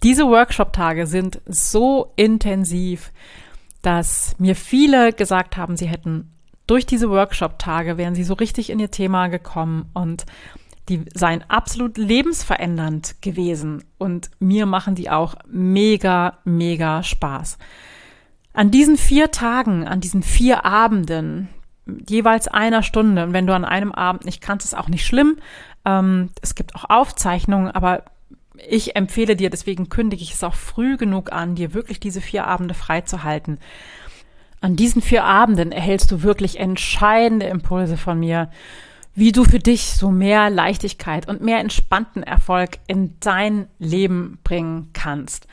diese 0.04 0.28
Workshop-Tage 0.28 1.06
sind 1.08 1.42
so 1.46 2.14
intensiv, 2.16 3.12
dass 3.82 4.36
mir 4.40 4.56
viele 4.56 5.14
gesagt 5.14 5.58
haben, 5.58 5.78
sie 5.78 5.88
hätten 5.88 6.32
durch 6.68 6.86
diese 6.86 7.10
Workshop-Tage 7.10 7.98
wären 7.98 8.16
sie 8.16 8.24
so 8.24 8.34
richtig 8.34 8.70
in 8.70 8.80
ihr 8.80 8.92
Thema 8.92 9.28
gekommen 9.28 9.90
und 9.94 10.26
die 10.90 11.06
seien 11.14 11.44
absolut 11.48 11.98
lebensverändernd 11.98 13.22
gewesen 13.22 13.84
und 13.98 14.32
mir 14.40 14.66
machen 14.66 14.96
die 14.96 15.10
auch 15.10 15.36
mega, 15.48 16.40
mega 16.44 17.04
Spaß. 17.04 17.58
An 18.54 18.72
diesen 18.72 18.98
vier 18.98 19.32
Tagen, 19.32 19.88
an 19.88 20.02
diesen 20.02 20.24
vier 20.24 20.66
Abenden, 20.66 21.50
jeweils 22.08 22.48
einer 22.48 22.84
Stunde, 22.84 23.24
und 23.24 23.34
wenn 23.34 23.48
du 23.48 23.54
an 23.54 23.66
einem 23.66 23.92
Abend 23.92 24.26
nicht 24.26 24.42
kannst, 24.42 24.66
ist 24.66 24.78
auch 24.78 24.90
nicht 24.90 25.06
schlimm. 25.06 25.38
Ähm, 25.86 26.30
es 26.42 26.56
gibt 26.56 26.76
auch 26.76 26.90
Aufzeichnungen, 26.90 27.72
aber 27.72 28.04
ich 28.56 28.96
empfehle 28.96 29.36
dir, 29.36 29.50
deswegen 29.50 29.90
kündige 29.90 30.24
ich 30.24 30.34
es 30.34 30.44
auch 30.44 30.56
früh 30.56 30.98
genug 30.98 31.32
an, 31.32 31.56
dir 31.56 31.74
wirklich 31.74 32.00
diese 32.00 32.22
vier 32.22 32.48
Abende 32.48 32.74
freizuhalten. 32.74 33.60
An 34.60 34.76
diesen 34.76 35.02
vier 35.02 35.24
Abenden 35.24 35.72
erhältst 35.72 36.12
du 36.12 36.22
wirklich 36.22 36.60
entscheidende 36.60 37.48
Impulse 37.48 37.98
von 37.98 38.20
mir, 38.20 38.52
wie 39.16 39.32
du 39.32 39.44
für 39.44 39.60
dich 39.60 39.94
so 39.94 40.12
mehr 40.12 40.50
Leichtigkeit 40.50 41.28
und 41.28 41.42
mehr 41.42 41.60
entspannten 41.60 42.24
Erfolg 42.24 42.78
in 42.88 43.16
dein 43.20 43.68
Leben 43.80 44.40
bringen 44.44 44.90
kannst. 44.94 45.48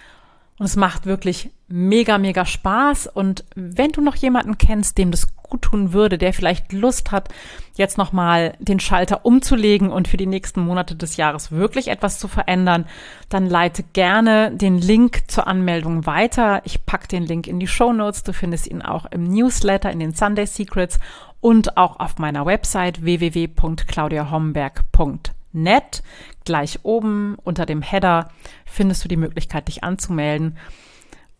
Und 0.58 0.66
es 0.66 0.76
macht 0.76 1.06
wirklich 1.06 1.50
mega, 1.68 2.18
mega 2.18 2.44
Spaß. 2.44 3.06
Und 3.06 3.44
wenn 3.54 3.92
du 3.92 4.00
noch 4.00 4.16
jemanden 4.16 4.58
kennst, 4.58 4.98
dem 4.98 5.10
das 5.10 5.28
gut 5.48 5.62
tun 5.62 5.92
würde, 5.92 6.18
der 6.18 6.32
vielleicht 6.32 6.72
Lust 6.72 7.10
hat, 7.10 7.28
jetzt 7.74 7.98
nochmal 7.98 8.54
den 8.58 8.80
Schalter 8.80 9.24
umzulegen 9.24 9.90
und 9.90 10.08
für 10.08 10.16
die 10.16 10.26
nächsten 10.26 10.60
Monate 10.60 10.96
des 10.96 11.16
Jahres 11.16 11.52
wirklich 11.52 11.88
etwas 11.88 12.18
zu 12.18 12.28
verändern, 12.28 12.86
dann 13.28 13.46
leite 13.46 13.84
gerne 13.92 14.52
den 14.52 14.78
Link 14.78 15.30
zur 15.30 15.46
Anmeldung 15.46 16.06
weiter. 16.06 16.62
Ich 16.64 16.86
packe 16.86 17.08
den 17.08 17.24
Link 17.24 17.46
in 17.46 17.60
die 17.60 17.66
Show 17.66 17.92
Notes. 17.92 18.22
Du 18.22 18.32
findest 18.32 18.66
ihn 18.66 18.80
auch 18.82 19.04
im 19.06 19.24
Newsletter, 19.24 19.90
in 19.90 20.00
den 20.00 20.14
Sunday 20.14 20.46
Secrets 20.46 20.98
und 21.40 21.76
auch 21.76 22.00
auf 22.00 22.18
meiner 22.18 22.46
Website 22.46 23.02
www.claudiahomberg.de 23.02 25.38
net. 25.52 26.02
Gleich 26.44 26.80
oben 26.82 27.36
unter 27.44 27.66
dem 27.66 27.82
Header 27.82 28.30
findest 28.64 29.04
du 29.04 29.08
die 29.08 29.16
Möglichkeit, 29.16 29.68
dich 29.68 29.84
anzumelden. 29.84 30.56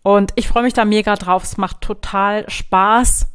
Und 0.03 0.33
ich 0.37 0.49
freue 0.49 0.63
mich 0.63 0.75
da 0.75 0.85
mega 0.85 1.17
drauf. 1.17 1.45
Es 1.45 1.57
macht 1.57 1.81
total 1.81 2.49
Spaß, 2.49 3.29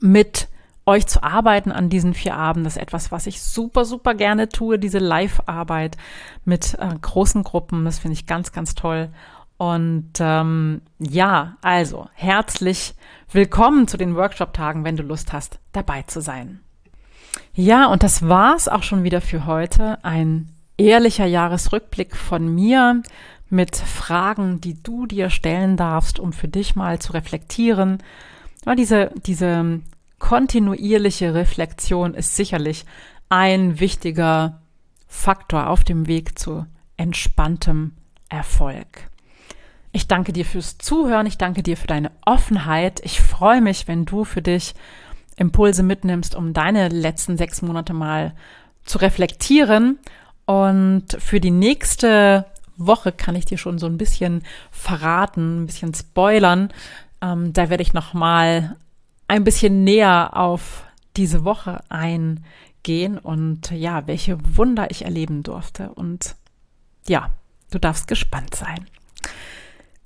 mit 0.00 0.48
euch 0.86 1.06
zu 1.06 1.22
arbeiten 1.22 1.70
an 1.70 1.90
diesen 1.90 2.14
vier 2.14 2.34
Abenden. 2.34 2.64
Das 2.64 2.76
ist 2.76 2.82
etwas, 2.82 3.12
was 3.12 3.26
ich 3.26 3.42
super, 3.42 3.84
super 3.84 4.14
gerne 4.14 4.48
tue, 4.48 4.78
diese 4.78 4.98
Live-Arbeit 4.98 5.96
mit 6.44 6.74
äh, 6.78 6.88
großen 7.00 7.42
Gruppen. 7.44 7.84
Das 7.84 7.98
finde 7.98 8.14
ich 8.14 8.26
ganz, 8.26 8.52
ganz 8.52 8.74
toll. 8.74 9.10
Und 9.58 10.12
ähm, 10.20 10.80
ja, 10.98 11.56
also 11.60 12.08
herzlich 12.14 12.94
willkommen 13.30 13.86
zu 13.86 13.96
den 13.96 14.14
Workshop-Tagen, 14.14 14.84
wenn 14.84 14.96
du 14.96 15.02
Lust 15.02 15.32
hast, 15.32 15.58
dabei 15.72 16.02
zu 16.02 16.20
sein. 16.20 16.60
Ja, 17.52 17.86
und 17.86 18.02
das 18.02 18.26
war's 18.26 18.68
auch 18.68 18.82
schon 18.82 19.02
wieder 19.02 19.20
für 19.20 19.46
heute. 19.46 20.02
Ein 20.04 20.48
ehrlicher 20.78 21.26
Jahresrückblick 21.26 22.16
von 22.16 22.54
mir 22.54 23.02
mit 23.50 23.76
Fragen, 23.76 24.60
die 24.60 24.80
du 24.82 25.06
dir 25.06 25.28
stellen 25.28 25.76
darfst, 25.76 26.18
um 26.20 26.32
für 26.32 26.48
dich 26.48 26.76
mal 26.76 26.98
zu 26.98 27.12
reflektieren. 27.12 27.98
Ja, 28.66 28.74
diese, 28.74 29.10
diese 29.26 29.80
kontinuierliche 30.18 31.34
Reflexion 31.34 32.14
ist 32.14 32.36
sicherlich 32.36 32.84
ein 33.28 33.80
wichtiger 33.80 34.60
Faktor 35.06 35.68
auf 35.68 35.84
dem 35.84 36.06
Weg 36.06 36.38
zu 36.38 36.66
entspanntem 36.96 37.92
Erfolg. 38.28 39.10
Ich 39.92 40.06
danke 40.06 40.32
dir 40.32 40.44
fürs 40.44 40.76
Zuhören, 40.78 41.26
ich 41.26 41.38
danke 41.38 41.62
dir 41.62 41.76
für 41.76 41.86
deine 41.86 42.10
Offenheit. 42.24 43.00
Ich 43.04 43.20
freue 43.20 43.62
mich, 43.62 43.88
wenn 43.88 44.04
du 44.04 44.24
für 44.24 44.42
dich 44.42 44.74
Impulse 45.36 45.82
mitnimmst, 45.82 46.34
um 46.34 46.52
deine 46.52 46.88
letzten 46.88 47.38
sechs 47.38 47.62
Monate 47.62 47.94
mal 47.94 48.34
zu 48.84 48.98
reflektieren. 48.98 49.98
Und 50.44 51.04
für 51.18 51.40
die 51.40 51.50
nächste 51.50 52.46
Woche 52.76 53.12
kann 53.12 53.34
ich 53.34 53.44
dir 53.44 53.58
schon 53.58 53.78
so 53.78 53.86
ein 53.86 53.98
bisschen 53.98 54.42
verraten, 54.70 55.62
ein 55.62 55.66
bisschen 55.66 55.94
spoilern. 55.94 56.72
Ähm, 57.20 57.52
da 57.52 57.70
werde 57.70 57.82
ich 57.82 57.94
noch 57.94 58.14
mal 58.14 58.76
ein 59.26 59.44
bisschen 59.44 59.84
näher 59.84 60.36
auf 60.36 60.84
diese 61.16 61.44
Woche 61.44 61.80
eingehen 61.88 63.18
und 63.18 63.70
ja, 63.70 64.06
welche 64.06 64.38
Wunder 64.56 64.90
ich 64.90 65.04
erleben 65.04 65.42
durfte. 65.42 65.90
Und 65.90 66.36
ja, 67.06 67.30
du 67.70 67.78
darfst 67.78 68.08
gespannt 68.08 68.54
sein. 68.54 68.86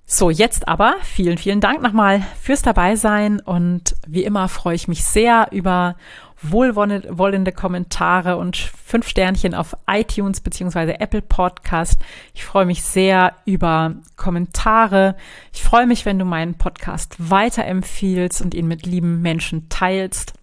So, 0.05 0.29
jetzt 0.29 0.69
aber 0.69 0.97
vielen, 1.03 1.39
vielen 1.39 1.61
Dank 1.61 1.81
nochmal 1.81 2.23
fürs 2.41 2.63
Dabeisein 2.63 3.41
und 3.41 3.97
wie 4.07 4.25
immer 4.25 4.49
freue 4.49 4.75
ich 4.75 4.89
mich 4.89 5.05
sehr 5.05 5.49
über 5.53 5.97
wohlwollende 6.43 7.53
Kommentare 7.53 8.37
und 8.37 8.57
fünf 8.57 9.09
Sternchen 9.09 9.55
auf 9.55 9.77
iTunes 9.89 10.41
beziehungsweise 10.41 11.01
Apple 11.01 11.23
Podcast. 11.23 12.01
Ich 12.35 12.45
freue 12.45 12.67
mich 12.67 12.83
sehr 12.83 13.35
über 13.45 13.95
Kommentare. 14.17 15.17
Ich 15.53 15.63
freue 15.63 15.87
mich, 15.87 16.05
wenn 16.05 16.19
du 16.19 16.25
meinen 16.25 16.55
Podcast 16.55 17.17
weiterempfiehlst 17.19 18.43
und 18.43 18.55
ihn 18.55 18.67
mit 18.67 18.87
lieben 18.87 19.23
Menschen 19.23 19.69
teilst. 19.69 20.35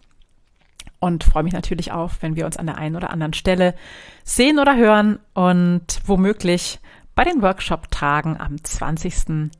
Und 0.99 1.23
freue 1.23 1.43
mich 1.43 1.53
natürlich 1.53 1.91
auch, 1.91 2.11
wenn 2.19 2.35
wir 2.35 2.45
uns 2.45 2.57
an 2.57 2.65
der 2.65 2.77
einen 2.77 2.95
oder 2.95 3.09
anderen 3.11 3.33
Stelle 3.33 3.73
sehen 4.23 4.59
oder 4.59 4.75
hören 4.75 5.19
und 5.33 6.01
womöglich 6.05 6.79
bei 7.15 7.23
den 7.23 7.41
Workshop-Tagen 7.41 8.37
am 8.39 8.61
20. 8.63 9.51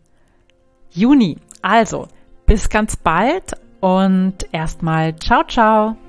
Juni. 0.92 1.38
Also, 1.62 2.08
bis 2.46 2.70
ganz 2.70 2.96
bald 2.96 3.54
und 3.80 4.36
erstmal 4.52 5.16
ciao, 5.18 5.44
ciao. 5.44 6.09